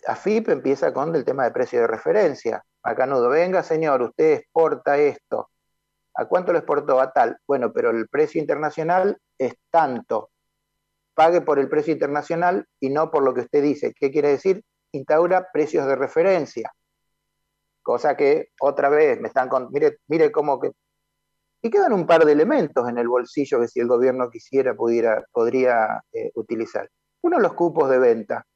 AFIP 0.07 0.51
empieza 0.51 0.93
con 0.93 1.15
el 1.15 1.25
tema 1.25 1.45
de 1.45 1.51
precio 1.51 1.81
de 1.81 1.87
referencia. 1.87 2.65
Macanudo, 2.85 3.29
venga 3.29 3.63
señor, 3.63 4.03
usted 4.03 4.35
exporta 4.35 4.97
esto. 4.99 5.51
¿A 6.15 6.27
cuánto 6.27 6.53
lo 6.53 6.59
exportó? 6.59 7.01
A 7.01 7.13
tal. 7.13 7.39
Bueno, 7.47 7.73
pero 7.73 7.91
el 7.91 8.09
precio 8.09 8.41
internacional 8.41 9.19
es 9.37 9.55
tanto. 9.71 10.31
Pague 11.17 11.41
por 11.41 11.59
el 11.59 11.69
precio 11.69 11.93
internacional 11.93 12.67
y 12.79 12.91
no 12.91 13.11
por 13.11 13.25
lo 13.25 13.35
que 13.35 13.41
usted 13.41 13.63
dice. 13.63 13.93
¿Qué 13.99 14.13
quiere 14.13 14.29
decir? 14.29 14.63
Instaura 14.93 15.49
precios 15.53 15.87
de 15.87 15.97
referencia. 15.97 16.71
Cosa 17.83 18.17
que 18.17 18.51
otra 18.61 18.89
vez 18.89 19.21
me 19.21 19.29
están 19.29 19.49
con, 19.49 19.73
mire, 19.73 19.99
mire 20.07 20.31
cómo 20.31 20.61
que 20.61 20.71
y 21.67 21.71
quedan 21.71 21.93
un 21.93 22.07
par 22.07 22.25
de 22.25 22.31
elementos 22.31 22.89
en 22.89 22.97
el 22.97 23.09
bolsillo 23.09 23.59
que 23.61 23.67
si 23.67 23.81
el 23.81 23.89
gobierno 23.89 24.31
quisiera 24.31 24.75
pudiera, 24.75 25.25
podría 25.33 26.01
eh, 26.13 26.31
utilizar. 26.35 26.89
Uno, 27.23 27.41
los 27.41 27.55
cupos 27.55 27.91
de 27.91 27.99
venta. 27.99 28.47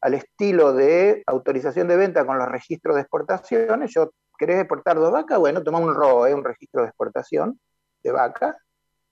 Al 0.00 0.14
estilo 0.14 0.72
de 0.72 1.22
autorización 1.26 1.88
de 1.88 1.96
venta 1.96 2.24
con 2.24 2.38
los 2.38 2.48
registros 2.48 2.94
de 2.94 3.02
exportaciones, 3.02 3.92
yo 3.92 4.12
querés 4.38 4.60
exportar 4.60 4.96
dos 4.96 5.12
vacas, 5.12 5.38
bueno, 5.38 5.62
toma 5.62 5.78
un 5.78 5.92
ROE, 5.92 6.32
un 6.32 6.44
registro 6.44 6.82
de 6.82 6.88
exportación 6.88 7.60
de 8.02 8.12
vaca. 8.12 8.56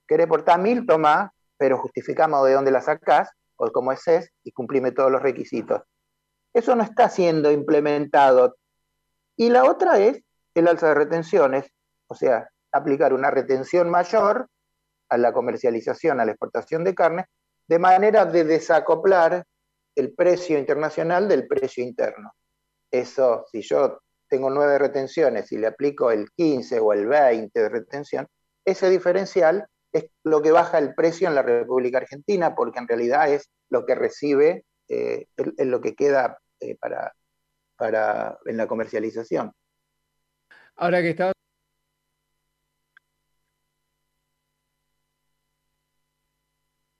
Querés 0.07 0.25
exportar 0.25 0.61
mil, 0.61 0.87
toma, 0.87 1.31
pero 1.58 1.78
justificamos 1.78 2.46
de 2.46 2.54
dónde 2.54 2.70
la 2.70 2.80
sacás, 2.80 3.30
o 3.56 3.70
cómo 3.72 3.92
es, 3.92 4.06
es, 4.08 4.30
y 4.44 4.52
cumplime 4.52 4.92
todos 4.92 5.10
los 5.10 5.22
requisitos. 5.22 5.82
Eso 6.52 6.75
no 6.75 6.82
está 6.82 7.08
siendo 7.08 7.50
implementado 7.50 8.56
y 9.36 9.50
la 9.50 9.64
otra 9.64 9.98
es 9.98 10.22
el 10.54 10.68
alza 10.68 10.88
de 10.88 10.94
retenciones, 10.94 11.66
o 12.08 12.14
sea, 12.14 12.48
aplicar 12.72 13.12
una 13.12 13.30
retención 13.30 13.90
mayor 13.90 14.48
a 15.10 15.18
la 15.18 15.32
comercialización, 15.32 16.18
a 16.18 16.25
la 16.25 16.32
exportación 16.32 16.82
de 16.84 16.94
carne, 16.94 17.26
de 17.68 17.78
manera 17.78 18.25
de 18.25 18.44
desacoplar 18.44 19.44
el 19.94 20.14
precio 20.14 20.58
internacional 20.58 21.28
del 21.28 21.46
precio 21.46 21.84
interno. 21.84 22.32
Eso, 22.90 23.44
si 23.50 23.60
yo 23.60 24.00
tengo 24.28 24.50
nueve 24.50 24.78
retenciones 24.78 25.52
y 25.52 25.58
le 25.58 25.66
aplico 25.66 26.10
el 26.10 26.30
15 26.30 26.80
o 26.80 26.92
el 26.92 27.06
20 27.06 27.60
de 27.60 27.68
retención, 27.68 28.26
ese 28.64 28.88
diferencial 28.88 29.68
es 29.93 30.07
lo 30.25 30.43
que 30.43 30.52
baja 30.52 30.78
el 30.78 30.95
precio 30.95 31.28
en 31.28 31.35
la 31.35 31.43
República 31.43 31.99
Argentina, 31.99 32.55
porque 32.55 32.78
en 32.78 32.88
realidad 32.88 33.33
es 33.33 33.50
lo 33.69 33.85
que 33.87 33.95
recibe, 33.95 34.64
eh, 34.88 35.26
es 35.37 35.66
lo 35.66 35.81
que 35.81 35.95
queda 35.95 36.38
eh, 36.61 36.76
para, 36.76 37.14
para, 37.76 38.38
en 38.45 38.57
la 38.57 38.66
comercialización. 38.66 39.52
Ahora 40.76 41.00
que 41.02 41.11
está... 41.11 41.33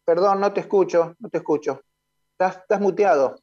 Perdón, 0.05 0.40
no 0.40 0.52
te 0.52 0.61
escucho, 0.61 1.16
no 1.19 1.28
te 1.28 1.38
escucho. 1.38 1.83
Estás, 2.33 2.59
estás 2.59 2.81
muteado. 2.81 3.37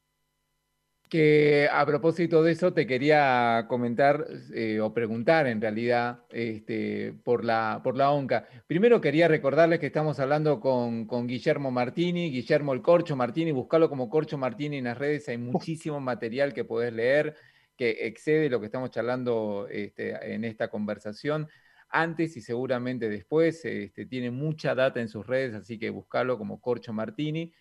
Que 1.14 1.70
a 1.72 1.86
propósito 1.86 2.42
de 2.42 2.54
eso 2.54 2.74
te 2.74 2.88
quería 2.88 3.68
comentar 3.70 4.26
eh, 4.52 4.80
o 4.80 4.96
preguntar 4.96 5.46
en 5.46 5.62
realidad 5.62 6.24
este, 6.32 7.14
por, 7.24 7.46
la, 7.46 7.82
por 7.84 7.96
la 7.96 8.10
ONCA. 8.10 8.48
Primero 8.66 9.00
quería 9.00 9.28
recordarles 9.28 9.78
que 9.78 9.86
estamos 9.86 10.20
hablando 10.20 10.60
con, 10.60 11.06
Guillermo 11.28 11.70
Martini, 11.70 12.32
Guillermo 12.32 12.74
el 12.74 12.82
Corcho 12.82 13.16
Martini, 13.16 13.52
buscalo 13.52 13.90
como 13.90 14.10
Corcho 14.10 14.40
Martini 14.40 14.78
en 14.78 14.86
las 14.86 14.98
redes, 14.98 15.30
hay 15.30 15.38
muchísimo 15.38 16.00
material 16.00 16.52
que 16.52 16.66
podés 16.66 16.92
leer 16.92 17.36
que 17.78 18.08
excede 18.08 18.50
lo 18.50 18.60
que 18.60 18.66
estamos 18.66 18.90
charlando 18.90 19.68
este, 19.70 20.34
en 20.34 20.44
esta 20.44 20.70
conversación. 20.70 21.48
Antes 21.90 22.38
y 22.38 22.42
seguramente 22.42 23.08
después, 23.08 23.64
este, 23.66 24.08
tiene 24.08 24.32
mucha 24.32 24.74
data 24.74 25.00
en 25.00 25.10
sus 25.10 25.28
redes, 25.28 25.54
así 25.54 25.78
que 25.78 25.92
buscalo 25.92 26.40
como 26.40 26.60
Corcho 26.60 26.92
Martini. 26.92 27.54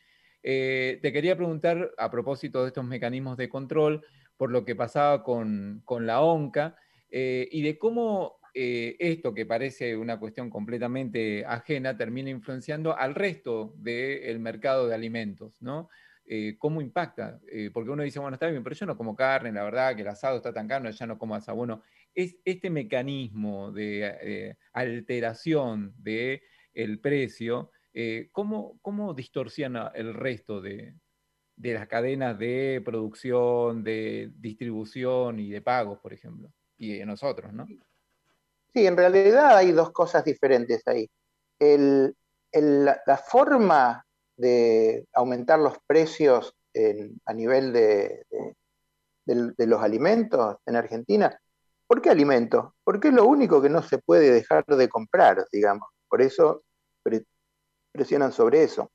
Eh, 0.43 0.99
te 1.03 1.13
quería 1.13 1.37
preguntar 1.37 1.93
a 1.97 2.11
propósito 2.11 2.63
de 2.63 2.69
estos 2.69 2.85
mecanismos 2.85 3.37
de 3.37 3.49
control, 3.49 4.05
por 4.37 4.51
lo 4.51 4.65
que 4.65 4.75
pasaba 4.75 5.23
con, 5.23 5.85
la 6.01 6.21
ONCA 6.21 6.77
eh, 7.11 7.49
y 7.51 7.63
de 7.63 7.79
cómo 7.79 8.41
eh, 8.55 8.97
esto, 8.99 9.35
que 9.35 9.47
parece 9.47 9.97
una 9.97 10.19
cuestión 10.19 10.51
completamente 10.51 11.45
ajena, 11.47 11.97
termina 11.97 12.31
influenciando 12.31 12.97
al 12.97 13.15
resto 13.15 13.75
del 13.77 14.41
mercado 14.41 14.89
de 14.89 14.95
alimentos, 14.95 15.61
¿no? 15.63 15.89
¿Cómo 16.59 16.81
impacta? 16.81 17.41
porque 17.75 17.91
uno 17.91 18.05
dice, 18.05 18.19
bueno, 18.19 18.37
está 18.37 18.47
bien, 18.47 18.65
pero 18.65 18.75
yo 18.75 18.87
no 18.87 18.97
como 18.97 19.15
carne, 19.15 19.53
la 19.53 19.65
verdad 19.65 19.95
que 19.95 20.01
el 20.01 20.09
asado 20.09 20.39
está 20.39 20.51
tan 20.51 20.67
caro, 20.67 20.89
ya 20.89 21.07
no 21.07 21.19
como 21.19 21.35
asado. 21.35 21.59
Bueno, 21.59 21.83
es 22.15 22.39
este 22.47 22.71
mecanismo 22.71 23.71
de 23.71 24.57
alteración 24.73 25.93
del 25.99 26.41
el 26.73 27.01
precio 27.01 27.71
eh, 27.95 28.29
¿cómo, 28.33 29.15
distorsiona 29.15 29.93
el 29.95 30.15
resto 30.15 30.61
de, 30.61 30.95
las 31.57 31.87
cadenas 31.89 32.39
de 32.39 32.83
producción, 32.85 33.85
de 33.85 34.31
distribución 34.37 35.39
y 35.41 35.51
de 35.51 35.61
pagos, 35.61 35.99
por 36.01 36.13
ejemplo? 36.13 36.51
Y 36.79 36.99
de 36.99 37.07
nosotros, 37.07 37.53
¿no? 37.53 37.67
Sí, 38.75 38.87
en 38.87 38.97
realidad 38.97 39.57
hay 39.57 39.73
dos 39.73 39.91
cosas 39.91 40.25
diferentes 40.25 40.83
ahí. 40.89 41.09
la 41.61 43.17
forma 43.19 44.05
de 44.37 45.07
aumentar 45.13 45.59
los 45.59 45.79
precios 45.87 46.55
a 47.27 47.35
nivel 47.35 47.73
de, 47.73 48.25
de, 49.25 49.67
los 49.67 49.83
alimentos 49.83 50.57
en 50.67 50.77
Argentina. 50.77 51.39
¿Por 51.87 52.01
qué 52.01 52.11
alimentos? 52.11 52.73
Porque 52.85 53.09
es 53.09 53.15
lo 53.15 53.27
único 53.27 53.61
que 53.61 53.69
no 53.69 53.83
se 53.83 53.99
puede 53.99 54.31
dejar 54.31 54.65
de 54.65 54.89
comprar, 54.89 55.47
digamos. 55.53 55.89
Por 56.09 56.23
eso 56.23 56.63
presionan 57.93 58.33
sobre 58.33 58.63
eso. 58.63 58.91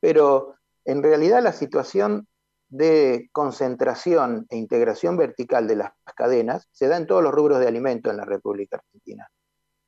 Pero 0.00 0.56
en 0.84 1.02
realidad 1.02 1.42
la 1.42 1.52
situación 1.52 2.28
de 2.68 3.28
concentración 3.32 4.46
e 4.50 4.56
integración 4.56 5.16
vertical 5.16 5.66
de 5.68 5.76
las 5.76 5.92
cadenas 6.16 6.68
se 6.72 6.88
da 6.88 6.96
en 6.96 7.06
todos 7.06 7.22
los 7.22 7.32
rubros 7.32 7.60
de 7.60 7.68
alimento 7.68 8.10
en 8.10 8.16
la 8.16 8.24
República 8.24 8.76
Argentina. 8.76 9.28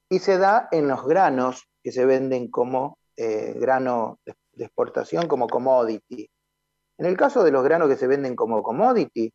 Y 0.08 0.20
se 0.20 0.38
da 0.38 0.68
en 0.70 0.88
los 0.88 1.06
granos 1.06 1.68
que 1.82 1.92
se 1.92 2.06
venden 2.06 2.50
como 2.50 2.98
eh, 3.16 3.54
grano 3.58 4.20
de 4.24 4.64
exportación, 4.64 5.28
como 5.28 5.48
commodity. 5.48 6.30
En 6.98 7.06
el 7.06 7.16
caso 7.16 7.44
de 7.44 7.50
los 7.50 7.62
granos 7.62 7.88
que 7.88 7.96
se 7.96 8.06
venden 8.06 8.34
como 8.34 8.62
commodity, 8.62 9.32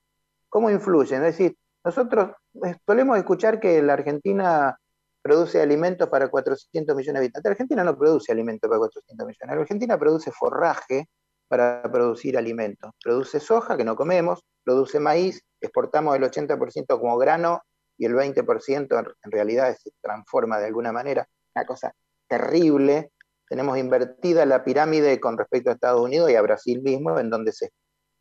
¿cómo 0.50 0.70
influyen? 0.70 1.24
Es 1.24 1.38
decir, 1.38 1.58
nosotros 1.84 2.32
eh, 2.66 2.76
solemos 2.86 3.18
escuchar 3.18 3.60
que 3.60 3.82
la 3.82 3.94
Argentina 3.94 4.78
produce 5.24 5.62
alimentos 5.62 6.10
para 6.10 6.30
400 6.30 6.96
millones 6.96 7.14
de 7.14 7.26
habitantes. 7.26 7.52
Argentina 7.52 7.84
no 7.84 7.98
produce 7.98 8.32
alimentos 8.32 8.70
para 8.70 8.78
400 8.78 9.26
millones. 9.26 9.58
Argentina 9.58 9.98
produce 9.98 10.32
forraje 10.32 11.10
para 11.48 11.82
producir 11.92 12.38
alimentos. 12.38 12.92
Produce 13.04 13.40
soja, 13.40 13.78
que 13.78 13.84
no 13.84 13.96
comemos, 13.96 14.42
produce 14.64 15.00
maíz, 15.00 15.42
exportamos 15.62 16.16
el 16.16 16.24
80% 16.24 17.00
como 17.00 17.18
grano 17.18 17.62
y 17.98 18.06
el 18.06 18.14
20% 18.14 19.14
en 19.24 19.32
realidad 19.32 19.76
se 19.82 19.92
transforma 20.02 20.60
de 20.60 20.68
alguna 20.68 20.92
manera. 20.92 21.28
Una 21.56 21.66
cosa 21.66 21.94
terrible. 22.28 23.12
Tenemos 23.48 23.78
invertida 23.78 24.46
la 24.46 24.64
pirámide 24.64 25.20
con 25.20 25.38
respecto 25.38 25.70
a 25.70 25.74
Estados 25.74 26.02
Unidos 26.02 26.30
y 26.32 26.36
a 26.36 26.42
Brasil 26.42 26.82
mismo, 26.82 27.18
en 27.18 27.30
donde 27.30 27.52
se 27.52 27.70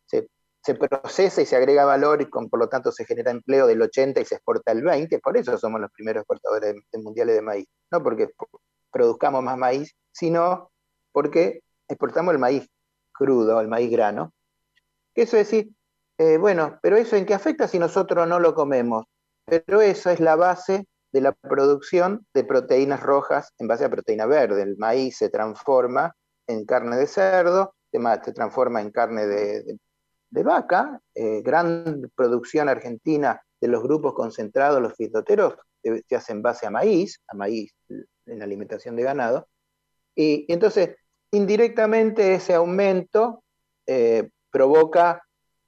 se 0.05 0.27
procesa 0.73 1.41
y 1.41 1.45
se 1.45 1.57
agrega 1.57 1.83
valor 1.83 2.21
y 2.21 2.25
por 2.25 2.57
lo 2.57 2.69
tanto 2.69 2.91
se 2.91 3.05
genera 3.05 3.31
empleo 3.31 3.67
del 3.67 3.81
80 3.81 4.21
y 4.21 4.25
se 4.25 4.35
exporta 4.35 4.71
el 4.71 4.81
20, 4.81 5.19
por 5.19 5.35
eso 5.35 5.57
somos 5.57 5.81
los 5.81 5.91
primeros 5.91 6.21
exportadores 6.21 6.75
mundiales 6.93 7.35
de 7.35 7.41
maíz, 7.41 7.65
no 7.91 8.01
porque 8.01 8.29
produzcamos 8.89 9.43
más 9.43 9.57
maíz, 9.57 9.93
sino 10.13 10.71
porque 11.11 11.61
exportamos 11.89 12.33
el 12.33 12.39
maíz 12.39 12.69
crudo, 13.11 13.59
el 13.59 13.67
maíz 13.67 13.91
grano. 13.91 14.31
Eso 15.15 15.37
es 15.37 15.49
decir, 15.49 15.73
eh, 16.17 16.37
bueno, 16.37 16.79
pero 16.81 16.95
eso 16.95 17.17
en 17.17 17.25
qué 17.25 17.33
afecta 17.33 17.67
si 17.67 17.77
nosotros 17.77 18.25
no 18.27 18.39
lo 18.39 18.55
comemos, 18.55 19.05
pero 19.45 19.81
eso 19.81 20.09
es 20.09 20.21
la 20.21 20.37
base 20.37 20.87
de 21.11 21.21
la 21.21 21.33
producción 21.33 22.25
de 22.33 22.43
proteínas 22.45 23.01
rojas 23.01 23.51
en 23.59 23.67
base 23.67 23.85
a 23.85 23.89
proteína 23.89 24.25
verde. 24.25 24.63
El 24.63 24.77
maíz 24.77 25.17
se 25.17 25.29
transforma 25.29 26.15
en 26.47 26.65
carne 26.65 26.95
de 26.95 27.07
cerdo, 27.07 27.75
se 27.91 28.33
transforma 28.33 28.81
en 28.81 28.91
carne 28.91 29.27
de, 29.27 29.63
de 29.63 29.77
vaca, 30.41 30.99
eh, 31.13 31.41
gran 31.43 32.09
producción 32.15 32.69
argentina 32.69 33.39
de 33.61 33.67
los 33.67 33.83
grupos 33.83 34.13
concentrados, 34.13 34.81
los 34.81 34.95
fitoteros, 34.95 35.55
se 35.83 36.15
hacen 36.15 36.41
base 36.41 36.65
a 36.65 36.71
maíz, 36.71 37.21
a 37.27 37.35
maíz 37.35 37.71
en 37.89 38.39
la 38.39 38.45
alimentación 38.45 38.95
de 38.95 39.03
ganado, 39.03 39.47
y, 40.15 40.45
entonces 40.51 40.95
indirectamente 41.31 42.35
ese 42.35 42.53
aumento 42.53 43.43
eh, 43.85 44.29
provoca 44.49 45.21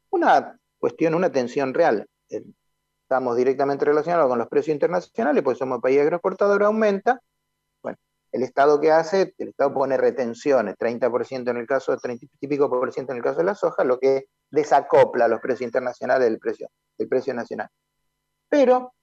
una 0.10 0.58
cuestión, 0.80 1.16
una 1.16 1.32
tensión 1.32 1.74
real. 1.74 2.08
Estamos 2.30 3.36
directamente 3.36 3.86
relacionados 3.86 4.30
con 4.30 4.40
los 4.40 4.48
precios 4.48 4.74
internacionales, 4.74 5.44
pues 5.44 5.58
somos 5.58 5.82
país 5.82 6.00
agroexportador, 6.00 6.64
aumenta, 6.64 7.22
el 8.36 8.44
Estado 8.44 8.82
que 8.82 8.92
hace, 8.92 9.34
el 9.38 9.48
Estado 9.48 9.74
pone 9.74 9.96
retenciones, 9.96 10.76
30% 10.76 11.52
en 11.52 11.58
el 11.58 11.66
caso, 11.66 11.94
de 11.94 12.00
30 12.00 12.26
y 12.42 12.48
pico 12.48 12.70
por 12.70 12.92
ciento 12.92 13.14
en 13.14 13.20
el 13.20 13.24
caso 13.24 13.38
de 13.38 13.46
la 13.46 13.56
soja, 13.56 13.86
lo 13.86 13.98
que 13.98 14.26
desacopla 14.50 15.28
los 15.28 15.40
precios 15.40 15.68
internacionales 15.68 16.28
del 16.28 16.40
precio, 16.40 16.70
del 16.98 17.08
precio 17.08 17.34
nacional. 17.34 17.70
Pero 18.50 18.94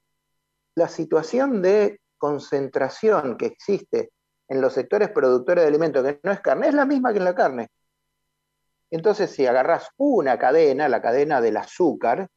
la 0.75 0.89
situación 0.89 1.63
de 1.63 2.01
concentración 2.17 3.37
que 3.37 3.47
existe 3.47 4.13
en 4.49 4.61
los 4.61 4.73
sectores 4.73 5.11
productores 5.11 5.65
de 5.65 5.69
alimentos, 5.69 6.03
que 6.05 6.21
no 6.23 6.33
es 6.33 6.41
carne, 6.41 6.69
es 6.69 6.75
la 6.75 6.87
misma 6.87 7.13
que 7.13 7.19
en 7.19 7.25
la 7.25 7.35
carne. 7.35 7.69
Entonces, 8.91 9.31
si 9.31 9.47
agarras 9.47 9.89
una 9.97 10.39
cadena, 10.39 10.89
la 10.89 11.01
cadena 11.01 11.41
del 11.41 11.57
azúcar, 11.57 12.29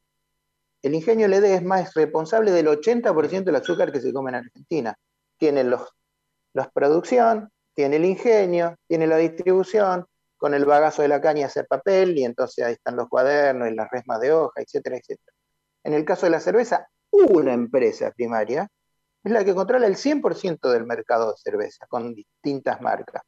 el 0.81 0.95
ingenio 0.95 1.27
LD 1.27 1.43
es 1.45 1.93
responsable 1.93 2.51
del 2.51 2.67
80% 2.67 3.43
del 3.43 3.55
azúcar 3.55 3.91
que 3.91 3.99
se 3.99 4.13
come 4.13 4.29
en 4.29 4.35
Argentina. 4.35 4.95
Tienen 5.37 5.69
los 5.69 5.95
la 6.53 6.69
producción, 6.69 7.51
tiene 7.73 7.97
el 7.97 8.05
ingenio, 8.05 8.77
tiene 8.87 9.07
la 9.07 9.17
distribución, 9.17 10.05
con 10.37 10.53
el 10.53 10.65
bagazo 10.65 11.01
de 11.01 11.07
la 11.07 11.21
caña 11.21 11.47
hace 11.47 11.63
papel 11.63 12.17
y 12.17 12.25
entonces 12.25 12.65
ahí 12.65 12.73
están 12.73 12.95
los 12.95 13.07
cuadernos 13.07 13.69
y 13.69 13.75
las 13.75 13.89
resmas 13.89 14.19
de 14.19 14.31
hoja, 14.33 14.61
etcétera, 14.61 14.97
etcétera. 14.97 15.33
En 15.83 15.93
el 15.93 16.05
caso 16.05 16.25
de 16.25 16.31
la 16.31 16.39
cerveza, 16.39 16.87
una 17.11 17.53
empresa 17.53 18.11
primaria 18.11 18.69
es 19.23 19.31
la 19.31 19.43
que 19.43 19.55
controla 19.55 19.87
el 19.87 19.95
100% 19.95 20.69
del 20.71 20.85
mercado 20.85 21.31
de 21.31 21.37
cerveza 21.37 21.85
con 21.87 22.13
distintas 22.13 22.81
marcas. 22.81 23.23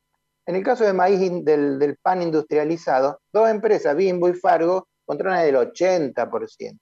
En 0.45 0.55
el 0.55 0.63
caso 0.63 0.83
de 0.83 0.93
maíz 0.93 1.19
del, 1.43 1.79
del 1.79 1.97
pan 1.97 2.21
industrializado, 2.21 3.19
dos 3.33 3.49
empresas, 3.49 3.95
Bimbo 3.95 4.29
y 4.29 4.33
Fargo, 4.33 4.87
controlan 5.05 5.45
el 5.45 5.55
80%. 5.55 6.79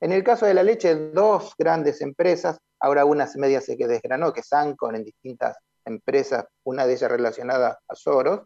En 0.00 0.12
el 0.12 0.24
caso 0.24 0.46
de 0.46 0.54
la 0.54 0.62
leche, 0.62 0.94
dos 1.12 1.54
grandes 1.56 2.00
empresas, 2.00 2.58
ahora 2.80 3.04
una 3.04 3.28
media 3.36 3.60
se 3.60 3.76
que 3.76 3.86
desgranó, 3.86 4.32
que 4.32 4.42
Sancon 4.42 4.96
en 4.96 5.04
distintas 5.04 5.56
empresas, 5.84 6.44
una 6.64 6.86
de 6.86 6.94
ellas 6.94 7.10
relacionada 7.10 7.78
a 7.86 7.94
Soros, 7.94 8.40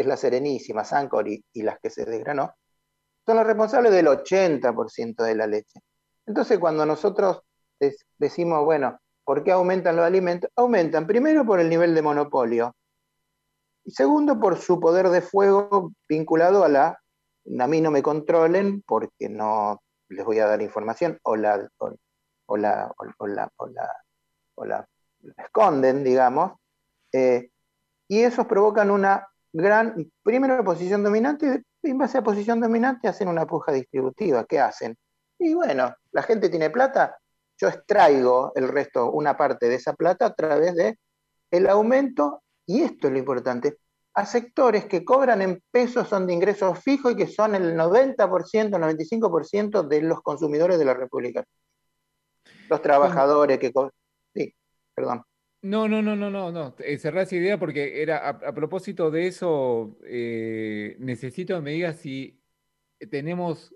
que 0.00 0.04
es 0.04 0.06
la 0.06 0.16
Serenísima, 0.16 0.82
Sancor 0.82 1.28
y, 1.28 1.44
las 1.62 1.78
que 1.78 1.90
se 1.90 2.06
desgranó, 2.06 2.54
son 3.26 3.36
los 3.36 3.46
responsables 3.46 3.92
del 3.92 4.06
80% 4.06 5.22
de 5.22 5.34
la 5.34 5.46
leche. 5.46 5.80
Entonces, 6.24 6.58
cuando 6.58 6.86
nosotros 6.86 7.42
decimos, 8.16 8.64
bueno, 8.64 8.98
¿por 9.24 9.44
qué 9.44 9.52
aumentan 9.52 9.96
los 9.96 10.06
alimentos? 10.06 10.50
Aumentan 10.56 11.06
primero 11.06 11.44
por 11.44 11.60
el 11.60 11.68
nivel 11.68 11.94
de 11.94 12.00
monopolio 12.00 12.74
y 13.84 13.90
segundo 13.90 14.40
por 14.40 14.56
su 14.56 14.80
poder 14.80 15.10
de 15.10 15.20
fuego 15.20 15.92
vinculado 16.08 16.64
a 16.64 16.70
la, 16.70 16.98
a 17.58 17.66
mí 17.66 17.80
no 17.82 17.90
me 17.90 18.02
controlen 18.02 18.82
porque 18.86 19.28
no 19.28 19.82
les 20.08 20.24
voy 20.24 20.38
a 20.38 20.46
dar 20.46 20.62
información 20.62 21.18
o 21.24 21.36
la, 21.36 21.68
o, 21.76 22.56
la, 22.56 22.90
o 22.96 23.26
la, 23.26 23.52
o 24.54 24.64
la 24.64 24.88
esconden, 25.36 26.02
digamos, 26.04 26.52
eh, 27.12 27.50
y 28.08 28.22
esos 28.22 28.46
provocan 28.46 28.90
una 28.90 29.26
gran, 29.52 30.10
primero 30.22 30.62
posición 30.64 31.02
dominante, 31.02 31.62
y 31.82 31.90
en 31.90 31.98
base 31.98 32.18
a 32.18 32.22
posición 32.22 32.60
dominante 32.60 33.08
hacen 33.08 33.28
una 33.28 33.46
puja 33.46 33.72
distributiva. 33.72 34.44
¿Qué 34.44 34.60
hacen? 34.60 34.96
Y 35.38 35.54
bueno, 35.54 35.94
la 36.12 36.22
gente 36.22 36.48
tiene 36.48 36.70
plata, 36.70 37.16
yo 37.58 37.68
extraigo 37.68 38.52
el 38.54 38.68
resto, 38.68 39.10
una 39.10 39.36
parte 39.36 39.68
de 39.68 39.76
esa 39.76 39.94
plata 39.94 40.26
a 40.26 40.34
través 40.34 40.74
de 40.74 40.98
el 41.50 41.68
aumento, 41.68 42.42
y 42.66 42.82
esto 42.82 43.06
es 43.06 43.12
lo 43.12 43.18
importante, 43.18 43.78
a 44.14 44.26
sectores 44.26 44.86
que 44.86 45.04
cobran 45.04 45.40
en 45.40 45.62
pesos, 45.70 46.08
son 46.08 46.26
de 46.26 46.34
ingresos 46.34 46.78
fijos 46.80 47.12
y 47.12 47.16
que 47.16 47.26
son 47.26 47.54
el 47.54 47.76
90%, 47.76 48.16
95% 48.16 49.86
de 49.86 50.02
los 50.02 50.20
consumidores 50.20 50.78
de 50.78 50.84
la 50.84 50.94
República. 50.94 51.44
Los 52.68 52.82
trabajadores 52.82 53.58
que... 53.58 53.72
Sí, 54.34 54.54
perdón. 54.94 55.22
No, 55.62 55.88
no, 55.88 56.00
no, 56.00 56.16
no, 56.16 56.30
no, 56.30 56.50
no. 56.50 56.74
Eh, 56.78 56.96
cerrá 56.98 57.22
esa 57.22 57.36
idea 57.36 57.58
porque 57.58 58.00
era 58.02 58.28
a, 58.28 58.54
propósito 58.54 59.10
de 59.10 59.26
eso, 59.26 59.98
eh, 60.06 60.96
necesito 60.98 61.54
que 61.56 61.60
me 61.62 61.72
digas 61.72 61.96
si 61.98 62.40
tenemos 63.10 63.74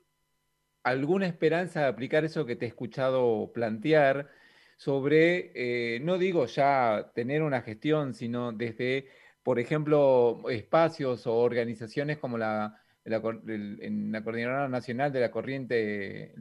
alguna 0.82 1.26
esperanza 1.26 1.80
de 1.82 1.86
aplicar 1.88 2.24
eso 2.24 2.46
que 2.46 2.56
te 2.56 2.66
he 2.66 2.68
escuchado 2.68 3.52
plantear 3.52 4.30
sobre, 4.76 5.52
eh, 5.96 6.00
no 6.00 6.18
digo 6.18 6.46
ya 6.46 7.12
tener 7.14 7.42
una 7.42 7.62
gestión, 7.62 8.14
sino 8.14 8.52
desde, 8.52 9.08
por 9.42 9.58
ejemplo, 9.58 10.42
espacios 10.50 11.26
o 11.26 11.36
organizaciones 11.36 12.18
como 12.18 12.38
la, 12.38 12.82
en 13.04 14.12
la 14.12 14.24
Coordinadora 14.24 14.68
Nacional 14.68 15.12
de 15.12 15.20
la 15.20 15.30
Corriente 15.30 16.34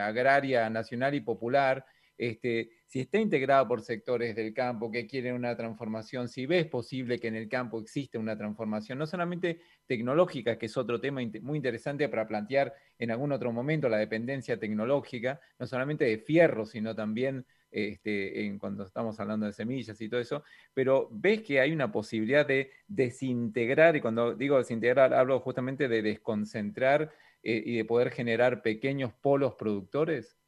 Agraria 0.00 0.70
Nacional 0.70 1.14
y 1.14 1.20
Popular, 1.20 1.84
este, 2.18 2.70
si 2.86 3.00
está 3.00 3.18
integrado 3.18 3.66
por 3.66 3.82
sectores 3.82 4.36
del 4.36 4.54
campo 4.54 4.90
que 4.90 5.06
quieren 5.06 5.34
una 5.34 5.56
transformación, 5.56 6.28
si 6.28 6.46
ves 6.46 6.66
posible 6.66 7.18
que 7.18 7.26
en 7.28 7.34
el 7.34 7.48
campo 7.48 7.80
existe 7.80 8.16
una 8.16 8.38
transformación, 8.38 8.98
no 8.98 9.06
solamente 9.06 9.60
tecnológica, 9.86 10.56
que 10.56 10.66
es 10.66 10.76
otro 10.76 11.00
tema 11.00 11.20
muy 11.42 11.56
interesante 11.56 12.08
para 12.08 12.28
plantear 12.28 12.72
en 12.98 13.10
algún 13.10 13.32
otro 13.32 13.52
momento 13.52 13.88
la 13.88 13.98
dependencia 13.98 14.58
tecnológica, 14.58 15.40
no 15.58 15.66
solamente 15.66 16.04
de 16.04 16.18
fierro, 16.18 16.64
sino 16.64 16.94
también 16.94 17.44
este, 17.72 18.46
en, 18.46 18.58
cuando 18.58 18.84
estamos 18.84 19.18
hablando 19.18 19.46
de 19.46 19.52
semillas 19.52 20.00
y 20.00 20.08
todo 20.08 20.20
eso, 20.20 20.44
pero 20.72 21.08
ves 21.10 21.42
que 21.42 21.60
hay 21.60 21.72
una 21.72 21.90
posibilidad 21.90 22.46
de 22.46 22.70
desintegrar, 22.86 23.96
y 23.96 24.00
cuando 24.00 24.34
digo 24.34 24.58
desintegrar 24.58 25.12
hablo 25.12 25.40
justamente 25.40 25.88
de 25.88 26.02
desconcentrar 26.02 27.12
eh, 27.42 27.62
y 27.66 27.76
de 27.76 27.84
poder 27.84 28.12
generar 28.12 28.62
pequeños 28.62 29.12
polos 29.12 29.56
productores. 29.56 30.38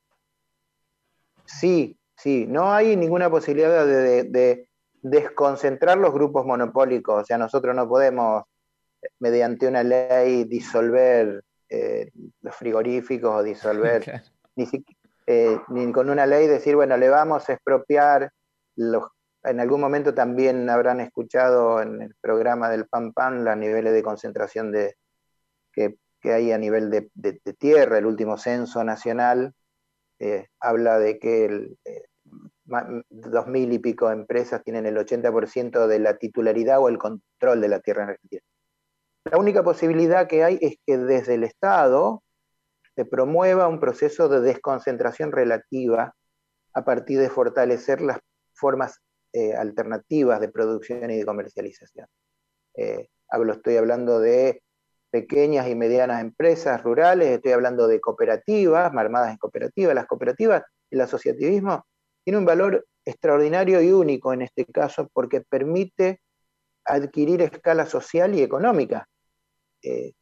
Sí, 1.44 1.97
sí, 2.18 2.46
no 2.46 2.72
hay 2.72 2.96
ninguna 2.96 3.30
posibilidad 3.30 3.86
de, 3.86 4.66
desconcentrar 5.00 5.96
los 5.96 6.12
grupos 6.12 6.44
monopólicos, 6.44 7.22
o 7.22 7.24
sea, 7.24 7.38
nosotros 7.38 7.74
no 7.74 7.88
podemos, 7.88 8.44
mediante 9.20 9.68
una 9.68 9.84
ley, 9.84 10.44
disolver 10.44 11.44
eh, 11.68 12.10
los 12.42 12.54
frigoríficos 12.56 13.32
o 13.32 13.42
disolver, 13.42 14.22
eh, 15.26 15.58
ni, 15.68 15.92
con 15.92 16.10
una 16.10 16.26
ley 16.26 16.48
decir, 16.48 16.74
bueno, 16.74 16.96
le 16.96 17.08
vamos 17.08 17.48
a 17.48 17.52
expropiar 17.52 18.30
los... 18.76 19.04
En 19.44 19.60
algún 19.60 19.80
momento 19.80 20.12
también 20.12 20.68
habrán 20.68 21.00
escuchado 21.00 21.80
en 21.80 22.02
el 22.02 22.14
programa 22.20 22.68
del 22.68 22.88
PAN 22.88 23.12
PAN 23.12 23.44
los 23.44 23.56
niveles 23.56 23.92
de 23.92 24.02
concentración 24.02 24.72
de, 24.72 24.96
que, 25.72 25.96
hay 26.24 26.50
a 26.50 26.58
nivel 26.58 26.90
de, 26.90 27.54
tierra, 27.56 27.98
el 27.98 28.06
último 28.06 28.36
censo 28.36 28.82
nacional 28.82 29.54
eh, 30.18 30.48
habla 30.60 30.98
de 30.98 31.18
que 31.18 31.44
el, 31.44 31.78
eh, 31.84 32.04
dos 33.08 33.46
mil 33.46 33.72
y 33.72 33.78
pico 33.78 34.10
empresas 34.10 34.62
tienen 34.62 34.86
el 34.86 34.96
80% 34.96 35.86
de 35.86 35.98
la 35.98 36.18
titularidad 36.18 36.80
o 36.80 36.88
el 36.88 36.98
control 36.98 37.60
de 37.60 37.68
la 37.68 37.80
tierra 37.80 38.04
en 38.04 38.08
Argentina. 38.10 38.42
La 39.24 39.38
única 39.38 39.62
posibilidad 39.62 40.26
que 40.26 40.44
hay 40.44 40.58
es 40.60 40.76
que 40.86 40.98
desde 40.98 41.34
el 41.34 41.44
Estado 41.44 42.22
se 42.94 43.04
promueva 43.04 43.68
un 43.68 43.80
proceso 43.80 44.28
de 44.28 44.40
desconcentración 44.40 45.32
relativa 45.32 46.14
a 46.74 46.84
partir 46.84 47.20
de 47.20 47.30
fortalecer 47.30 48.00
las 48.00 48.18
formas 48.52 49.00
eh, 49.32 49.54
alternativas 49.54 50.40
de 50.40 50.48
producción 50.48 51.10
y 51.10 51.18
de 51.18 51.24
comercialización. 51.24 52.06
estoy 53.52 53.76
hablando 53.76 54.20
de 54.20 54.62
pequeñas 55.10 55.68
y 55.68 55.74
medianas 55.74 56.20
empresas 56.20 56.82
rurales, 56.82 57.28
estoy 57.28 57.52
hablando 57.52 57.88
de 57.88 58.00
cooperativas, 58.00 58.92
armadas 58.94 59.30
en 59.30 59.38
cooperativas. 59.38 59.94
Las 59.94 60.06
cooperativas, 60.06 60.62
el 60.90 61.00
asociativismo, 61.00 61.86
tiene 62.24 62.38
un 62.38 62.44
valor 62.44 62.86
extraordinario 63.04 63.80
y 63.80 63.90
único 63.92 64.32
en 64.32 64.42
este 64.42 64.66
caso 64.66 65.08
porque 65.12 65.40
permite 65.40 66.20
adquirir 66.84 67.42
escala 67.42 67.86
social 67.86 68.34
y 68.34 68.42
económica. 68.42 69.08
Eh, 69.82 70.12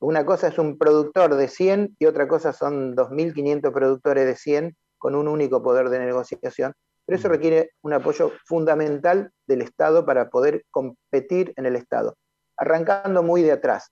una 0.00 0.24
cosa 0.24 0.48
es 0.48 0.58
un 0.58 0.78
productor 0.78 1.34
de 1.34 1.48
100 1.48 1.96
y 1.98 2.06
otra 2.06 2.26
cosa 2.26 2.52
son 2.52 2.96
2.500 2.96 3.72
productores 3.72 4.24
de 4.24 4.36
100 4.36 4.76
con 4.96 5.14
un 5.14 5.28
único 5.28 5.62
poder 5.62 5.90
de 5.90 5.98
negociación, 5.98 6.72
pero 7.04 7.18
eso 7.18 7.28
requiere 7.28 7.72
un 7.82 7.92
apoyo 7.92 8.32
fundamental 8.46 9.30
del 9.46 9.62
Estado 9.62 10.06
para 10.06 10.30
poder 10.30 10.64
competir 10.70 11.52
en 11.56 11.66
el 11.66 11.76
Estado, 11.76 12.16
arrancando 12.56 13.22
muy 13.22 13.42
de 13.42 13.52
atrás 13.52 13.90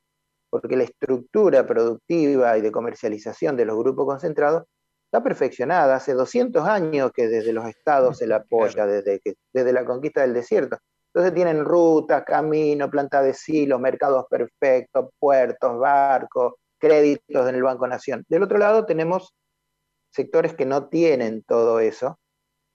porque 0.50 0.76
la 0.76 0.84
estructura 0.84 1.66
productiva 1.66 2.56
y 2.56 2.62
de 2.62 2.72
comercialización 2.72 3.56
de 3.56 3.64
los 3.64 3.76
grupos 3.76 4.06
concentrados 4.06 4.64
está 5.04 5.22
perfeccionada. 5.22 5.96
Hace 5.96 6.14
200 6.14 6.66
años 6.66 7.11
que 7.12 7.28
desde 7.28 7.52
los 7.52 7.66
estados 7.66 8.18
se 8.18 8.26
la 8.26 8.37
apoya, 8.76 8.87
desde, 8.87 9.20
que, 9.20 9.34
desde 9.52 9.72
la 9.72 9.84
conquista 9.84 10.22
del 10.22 10.34
desierto. 10.34 10.78
Entonces 11.12 11.34
tienen 11.34 11.64
rutas, 11.64 12.22
caminos, 12.24 12.90
planta 12.90 13.22
de 13.22 13.34
silos, 13.34 13.80
mercados 13.80 14.26
perfectos, 14.28 15.08
puertos, 15.18 15.78
barcos, 15.78 16.54
créditos 16.78 17.48
en 17.48 17.54
el 17.54 17.62
Banco 17.62 17.87
Nación. 17.87 18.24
Del 18.28 18.42
otro 18.42 18.58
lado 18.58 18.87
tenemos 18.87 19.34
sectores 20.11 20.54
que 20.54 20.66
no 20.66 20.88
tienen 20.88 21.42
todo 21.42 21.80
eso 21.80 22.18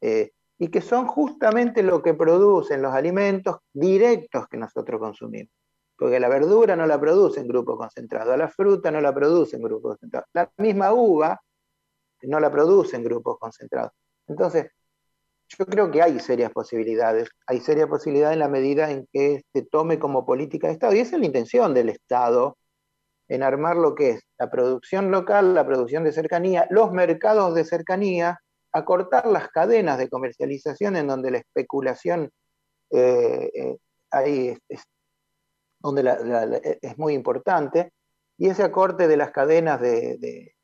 eh, 0.01 0.31
y 0.57 0.69
que 0.69 0.81
son 0.81 1.07
justamente 1.07 1.83
lo 1.83 2.01
que 2.01 2.13
producen 2.13 2.81
los 2.81 2.93
alimentos 2.93 3.57
directos 3.73 4.47
que 4.47 4.57
nosotros 4.57 4.99
consumimos 4.99 5.51
porque 5.97 6.19
la 6.19 6.29
verdura 6.29 6.75
no 6.75 6.85
la 6.85 6.99
produce 6.99 7.39
en 7.39 7.47
grupos 7.47 7.77
concentrados, 7.77 8.37
la 8.37 8.47
fruta 8.49 8.91
no 8.91 9.01
la 9.01 9.13
produce 9.13 9.55
en 9.55 9.63
grupos 9.63 9.91
concentrados, 9.91 10.29
la 10.33 10.51
misma 10.57 10.93
uva 10.93 11.39
no 12.23 12.39
la 12.39 12.51
produce 12.51 12.95
en 12.95 13.03
grupos 13.03 13.37
concentrados. 13.39 13.91
Entonces, 14.27 14.71
yo 15.47 15.65
creo 15.65 15.91
que 15.91 16.01
hay 16.01 16.19
serias 16.19 16.51
posibilidades, 16.51 17.29
hay 17.47 17.59
serias 17.59 17.87
posibilidades 17.87 18.33
en 18.33 18.39
la 18.39 18.47
medida 18.47 18.89
en 18.91 19.07
que 19.11 19.43
se 19.53 19.61
tome 19.63 19.99
como 19.99 20.25
política 20.25 20.67
de 20.67 20.73
Estado, 20.73 20.93
y 20.93 20.99
esa 20.99 21.15
es 21.15 21.19
la 21.19 21.25
intención 21.25 21.73
del 21.73 21.89
Estado, 21.89 22.57
en 23.27 23.43
armar 23.43 23.77
lo 23.77 23.95
que 23.95 24.11
es 24.11 24.21
la 24.37 24.49
producción 24.49 25.11
local, 25.11 25.53
la 25.53 25.65
producción 25.65 26.03
de 26.03 26.11
cercanía, 26.11 26.67
los 26.69 26.91
mercados 26.91 27.55
de 27.55 27.65
cercanía, 27.65 28.39
acortar 28.71 29.27
las 29.27 29.49
cadenas 29.49 29.97
de 29.97 30.09
comercialización 30.09 30.95
en 30.97 31.07
donde 31.07 31.31
la 31.31 31.37
especulación 31.37 32.31
eh, 32.91 33.49
eh, 33.53 33.77
ahí 34.11 34.57
es, 34.67 34.83
donde 35.83 36.01
e, 36.63 36.79
es 36.81 36.97
muy 36.97 37.13
importante, 37.13 37.93
y 38.37 38.47
ese 38.47 38.63
acorte 38.63 39.07
de 39.07 39.17
las 39.17 39.31
cadenas 39.31 39.79
de, 39.79 40.55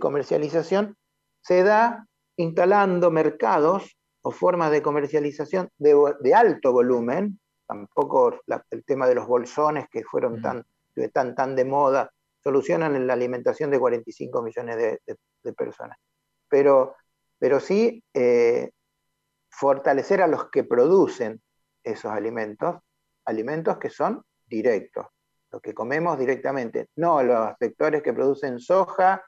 comercialización 0.00 0.96
se 1.42 1.62
da 1.62 2.06
instalando 2.36 3.10
mercados 3.10 3.98
o 4.22 4.30
formas 4.30 4.70
de 4.70 4.80
comercialización 4.80 5.68
de, 5.76 6.34
alto 6.34 6.72
volumen, 6.72 7.38
tampoco 7.66 8.40
el 8.70 8.84
tema 8.84 9.06
de 9.06 9.14
los 9.16 9.26
bolsones 9.26 9.86
que 9.90 10.02
fueron 10.04 10.40
tan, 10.40 10.64
tan, 11.12 11.34
tan 11.34 11.54
de 11.54 11.64
moda, 11.64 12.10
solucionan 12.42 12.96
en 12.96 13.06
la 13.06 13.12
alimentación 13.12 13.70
de 13.70 13.78
45 13.78 14.42
millones 14.42 14.76
de, 14.76 15.52
personas. 15.52 15.98
Pero, 16.48 16.96
pero 17.38 17.60
sí 17.60 18.02
eh, 18.14 18.70
fortalecer 19.50 20.22
a 20.22 20.26
los 20.26 20.48
que 20.50 20.64
producen 20.64 21.42
esos 21.82 22.10
alimentos, 22.10 22.76
alimentos 23.26 23.78
que 23.78 23.90
son 23.90 24.24
directos, 24.46 25.06
lo 25.50 25.60
que 25.60 25.74
comemos 25.74 26.18
directamente, 26.18 26.88
no 26.96 27.22
los 27.22 27.54
sectores 27.58 28.02
que 28.02 28.12
producen 28.12 28.58
soja, 28.58 29.22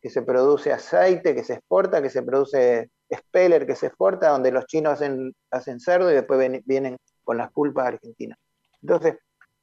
que 0.00 0.10
se 0.10 0.22
produce 0.22 0.72
aceite, 0.72 1.34
que 1.34 1.44
se 1.44 1.54
exporta, 1.54 2.00
que 2.00 2.10
se 2.10 2.22
produce 2.22 2.90
speller, 3.12 3.66
que 3.66 3.74
se 3.74 3.86
exporta, 3.86 4.28
donde 4.30 4.52
los 4.52 4.66
chinos 4.66 4.94
hacen, 4.94 5.34
hacen 5.50 5.80
cerdo 5.80 6.10
y 6.10 6.14
después 6.14 6.62
vienen 6.64 6.96
con 7.24 7.36
las 7.36 7.50
pulpas 7.52 7.88
argentinas. 7.88 8.38
Entonces, 8.82 9.16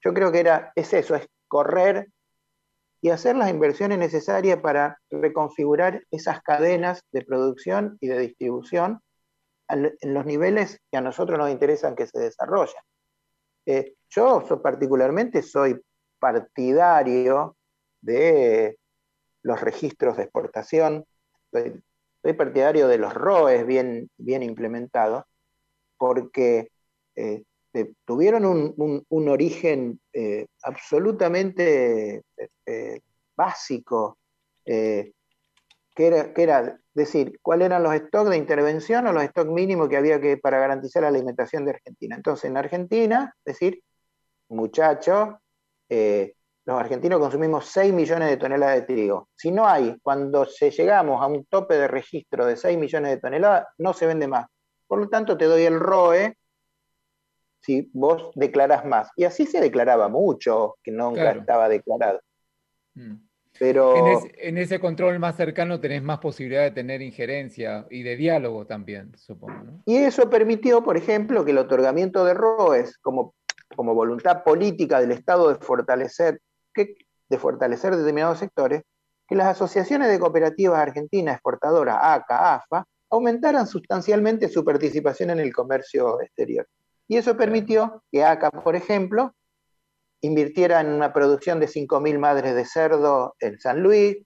yo 0.04 0.14
creo 0.14 0.32
que 0.32 0.40
era, 0.40 0.72
es 0.76 0.94
eso, 0.94 1.16
es 1.16 1.28
correr 1.48 2.10
y 3.02 3.10
hacer 3.10 3.36
las 3.36 3.50
inversiones 3.50 3.98
necesarias 3.98 4.60
para 4.60 5.00
reconfigurar 5.10 6.04
esas 6.12 6.42
cadenas 6.42 7.02
de 7.12 7.24
producción 7.24 7.98
y 8.02 8.08
de 8.08 8.20
distribución 8.20 9.00
en 9.68 10.14
los 10.14 10.26
niveles 10.26 10.80
que 10.92 10.98
a 10.98 11.02
nosotros 11.02 11.38
nos 11.38 11.50
interesan 11.50 11.96
que 11.96 12.08
se 12.08 12.20
desarrollen. 12.20 12.82
Eh, 13.66 13.96
yo 14.10 14.44
particularmente 14.62 15.42
soy 15.42 15.80
partidario 16.20 17.58
de 18.02 18.78
los 19.42 19.60
registros 19.62 20.18
de 20.18 20.24
exportación, 20.24 21.06
soy, 21.52 21.82
partidario 22.38 22.88
de 22.88 22.98
los 22.98 23.14
ROEs 23.14 23.66
bien, 23.66 24.10
implementados, 24.18 25.26
porque 25.98 26.70
eh, 27.16 27.44
eh, 27.74 27.94
tuvieron 28.04 28.46
un, 28.46 29.30
origen 29.30 30.00
absolutamente 30.64 32.24
básico, 33.36 34.18
que 35.96 36.08
era, 36.08 36.34
que, 36.34 36.44
era, 36.44 36.80
decir 36.94 37.40
cuáles 37.42 37.68
eran 37.68 37.84
los 37.84 37.96
stocks 37.96 38.30
de 38.30 38.38
intervención 38.38 39.08
o 39.08 39.14
los 39.14 39.24
stocks 39.24 39.50
mínimos 39.50 39.90
que 39.90 39.98
había 39.98 40.20
que 40.20 40.38
para 40.38 40.60
garantizar 40.60 41.04
la 41.04 41.10
alimentación 41.10 41.66
de 41.66 41.72
Argentina. 41.72 42.16
Entonces, 42.16 42.50
en 42.50 42.58
Argentina, 42.58 43.34
decir, 43.44 43.82
muchacho, 44.50 45.40
eh, 45.90 46.34
los 46.66 46.80
argentinos 46.80 47.20
consumimos 47.20 47.68
6 47.68 47.94
millones 47.94 48.30
de 48.30 48.38
toneladas 48.38 48.76
de 48.76 48.82
trigo. 48.82 49.30
Si 49.36 49.52
no 49.52 49.68
hay, 49.68 49.98
cuando 50.02 50.46
se 50.46 50.72
llegamos 50.72 51.22
a 51.22 51.28
un 51.28 51.46
tope 51.46 51.76
de 51.76 51.88
registro 51.88 52.46
de 52.46 52.58
6 52.58 52.78
millones 52.78 53.12
de 53.12 53.18
toneladas, 53.18 53.68
no 53.78 53.94
se 53.94 54.08
vende 54.08 54.28
más. 54.28 54.48
Por 54.88 55.00
lo 55.00 55.10
tanto, 55.10 55.38
te 55.38 55.46
doy 55.46 55.64
el 55.64 55.80
ROE 55.80 56.36
si 57.62 57.90
vos 57.94 58.32
declarás 58.36 58.86
más. 58.86 59.10
Y 59.16 59.24
así 59.24 59.46
se 59.46 59.60
declaraba 59.60 60.08
mucho, 60.08 60.76
que 60.84 60.92
nunca 60.92 61.32
estaba 61.32 61.68
declarado. 61.68 62.20
Mm. 62.94 63.25
Pero... 63.60 64.22
En, 64.38 64.58
ese 64.58 64.80
control 64.80 65.20
más 65.20 65.36
cercano 65.36 65.80
tenés 65.80 66.04
más 66.04 66.20
posibilidad 66.20 66.64
de 66.64 66.72
tener 66.72 67.02
injerencia 67.02 67.86
y 67.90 68.04
de 68.04 68.16
diálogo 68.16 68.66
también, 68.66 69.16
supongo. 69.18 69.82
Y 69.86 69.98
eso 69.98 70.30
permitió, 70.30 70.84
por 70.84 70.98
ejemplo, 70.98 71.46
que 71.46 71.52
el 71.52 71.58
otorgamiento 71.58 72.26
de 72.26 72.34
ROEs 72.34 72.98
como, 72.98 73.34
como 73.76 73.96
voluntad 73.96 74.44
política 74.44 75.00
del 75.00 75.12
Estado 75.12 75.50
de 75.50 75.56
fortalecer, 75.56 76.42
que, 76.74 76.96
de 77.30 77.38
fortalecer 77.38 77.96
determinados 77.96 78.40
sectores, 78.40 78.84
que 79.28 79.36
las 79.36 79.48
asociaciones 79.48 80.10
de 80.10 80.20
cooperativas 80.20 80.80
argentinas 80.80 81.36
exportadoras, 81.36 81.98
ACA, 82.00 82.56
AFA, 82.56 82.86
aumentaran 83.10 83.68
sustancialmente 83.68 84.50
su 84.50 84.64
participación 84.64 85.32
en 85.32 85.40
el 85.40 85.54
comercio 85.54 86.22
exterior. 86.22 86.68
Y 87.08 87.18
eso 87.18 87.38
permitió 87.38 88.04
que 88.12 88.24
ACA, 88.24 88.52
por 88.52 88.76
ejemplo, 88.76 89.34
invirtiera 90.26 90.82
en 90.82 90.88
una 90.88 91.14
producción 91.14 91.60
de 91.60 91.68
5.000 91.68 92.20
madres 92.20 92.56
de 92.56 92.66
cerdo 92.66 93.36
en 93.40 93.60
San 93.60 93.82
Luis, 93.82 94.18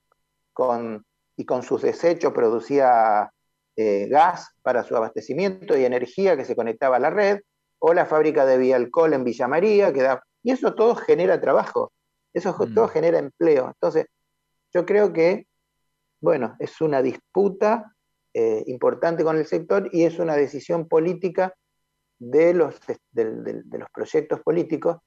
y 1.37 1.45
con 1.45 1.63
sus 1.63 1.81
desechos 1.81 2.33
producía 2.33 3.31
eh, 3.75 4.07
gas 4.09 4.49
para 4.61 4.83
su 4.83 4.95
abastecimiento 4.95 5.77
y 5.77 5.85
energía 5.85 6.35
que 6.35 6.45
se 6.45 6.55
conectaba 6.55 6.97
a 6.97 6.99
la 6.99 7.09
red, 7.09 7.39
o 7.79 7.93
la 7.93 8.05
fábrica 8.05 8.45
de 8.45 8.57
Vialcol 8.57 9.13
en 9.13 9.23
Villa 9.23 9.47
María, 9.47 9.93
que 9.93 10.05
y 10.43 10.51
eso 10.51 10.73
todo 10.73 10.95
genera 10.95 11.39
trabajo, 11.39 11.93
eso 12.33 12.55
mm. 12.57 12.73
todo 12.73 12.87
genera 12.89 13.19
empleo. 13.19 13.67
Entonces, 13.67 14.07
yo 14.73 14.85
creo 14.85 15.13
que, 15.13 15.47
bueno, 16.19 16.55
es 16.59 16.81
una 16.81 17.01
disputa 17.01 17.95
eh, 18.33 18.63
importante 18.67 19.23
con 19.23 19.37
el 19.37 19.45
sector 19.45 19.89
y 19.93 20.03
es 20.03 20.19
una 20.19 20.35
decisión 20.35 20.87
política 20.87 21.53
de 22.19 22.53
los, 22.53 22.75
de 23.11 23.77
los 23.79 23.89
proyectos 23.91 24.41
políticos 24.41 24.97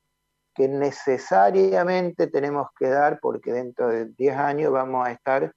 que 0.55 0.69
necesariamente 0.69 2.27
tenemos 2.27 2.69
que 2.79 2.89
dar 2.89 3.19
porque 3.21 3.53
dentro 3.53 3.89
de 3.89 4.07
10 4.07 4.37
años 4.37 4.73
vamos 4.73 5.07
a 5.07 5.13
estar 5.13 5.53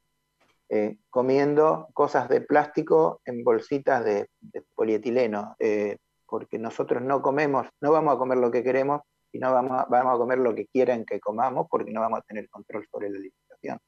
eh, 0.70 0.98
comiendo 1.10 1.88
cosas 1.94 2.28
de 2.30 2.42
plástico 2.42 3.22
en 3.26 3.44
bolsitas 3.44 4.04
de, 4.04 4.28
polietileno, 4.74 5.56
eh, 5.60 5.98
porque 6.26 6.58
nosotros 6.58 7.02
no 7.04 7.22
comemos, 7.22 7.68
no 7.82 7.92
vamos 7.92 8.16
a 8.16 8.18
comer 8.18 8.40
lo 8.40 8.50
que 8.52 8.64
queremos 8.64 9.02
y 9.32 9.40
no 9.40 9.54
vamos 9.54 9.80
a, 9.80 9.86
vamos 9.86 10.16
a 10.16 10.18
comer 10.18 10.40
lo 10.40 10.56
que 10.56 10.66
quieran 10.68 11.06
que 11.06 11.20
comamos 11.20 11.68
porque 11.70 11.92
no 11.92 12.02
vamos 12.02 12.20
a 12.20 12.24
tener 12.24 12.50
control 12.50 12.88
sobre 12.90 13.10
la 13.10 13.18
alimentación. 13.18 13.80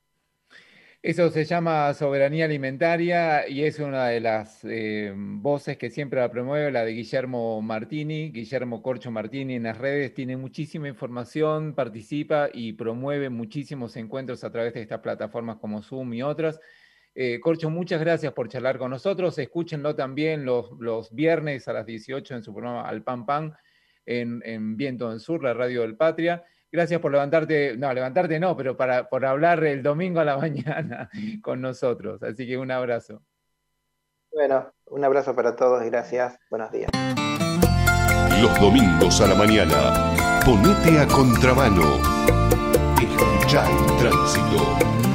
Eso 1.08 1.30
se 1.30 1.46
llama 1.46 1.94
soberanía 1.94 2.44
alimentaria 2.44 3.48
y 3.48 3.64
es 3.64 3.80
una 3.80 4.08
de 4.10 4.20
las 4.20 4.60
eh, 4.66 5.14
voces 5.16 5.78
que 5.78 5.90
siempre 5.90 6.20
la 6.20 6.30
promueve, 6.30 6.70
la 6.70 6.84
de 6.84 6.92
Guillermo 6.92 7.62
Martini, 7.62 8.30
Guillermo 8.30 8.84
Corcho 8.84 9.10
Martini 9.10 9.56
en 9.56 9.64
las 9.64 9.78
redes, 9.78 10.14
tiene 10.14 10.36
muchísima 10.36 10.90
información, 10.90 11.74
participa 11.76 12.50
y 12.54 12.74
promueve 12.74 13.30
muchísimos 13.30 13.96
encuentros 13.96 14.44
a 14.44 14.52
través 14.52 14.74
de 14.74 14.82
estas 14.82 15.00
plataformas 15.00 15.56
como 15.60 15.82
Zoom 15.82 16.14
y 16.14 16.24
otras. 16.24 16.60
Eh, 17.16 17.40
Corcho, 17.40 17.70
muchas 17.70 18.02
gracias 18.02 18.34
por 18.34 18.50
charlar 18.50 18.78
con 18.78 18.92
nosotros. 18.92 19.40
Escúchenlo 19.40 19.96
también 19.96 20.44
los, 20.44 21.10
viernes 21.14 21.70
a 21.70 21.72
las 21.72 21.86
18 21.86 22.36
en 22.36 22.44
su 22.44 22.52
programa 22.52 22.82
Al 22.82 23.04
Pan 23.04 23.26
Pan 23.26 23.56
en, 24.06 24.42
en 24.44 24.76
Viento 24.76 25.10
en 25.10 25.22
Sur, 25.22 25.42
la 25.42 25.54
radio 25.54 25.84
del 25.84 25.96
Patria. 25.96 26.44
Gracias 26.72 27.00
por 27.00 27.12
levantarte, 27.12 27.78
no, 27.78 27.94
levantarte 27.94 28.40
no, 28.40 28.58
pero 28.58 28.76
para, 28.76 29.08
por 29.10 29.26
hablar 29.26 29.64
el 29.64 29.82
domingo 29.82 30.20
a 30.20 30.26
la 30.26 30.38
mañana 30.40 31.10
con 31.42 31.62
nosotros. 31.62 32.22
Así 32.24 32.48
que 32.48 32.58
un 32.58 32.72
abrazo. 32.72 33.22
Bueno, 34.32 34.72
un 34.86 35.04
abrazo 35.04 35.36
para 35.36 35.56
todos 35.56 35.84
y 35.84 35.90
gracias. 35.90 36.38
Buenos 36.50 36.72
días. 36.72 36.92
Los 38.42 38.60
domingos 38.60 39.20
a 39.22 39.28
la 39.28 39.36
mañana, 39.36 40.44
ponete 40.46 41.00
a 41.00 41.08
contramano. 41.08 41.98
Escucha 43.02 43.66
el 43.68 43.98
tránsito. 43.98 45.07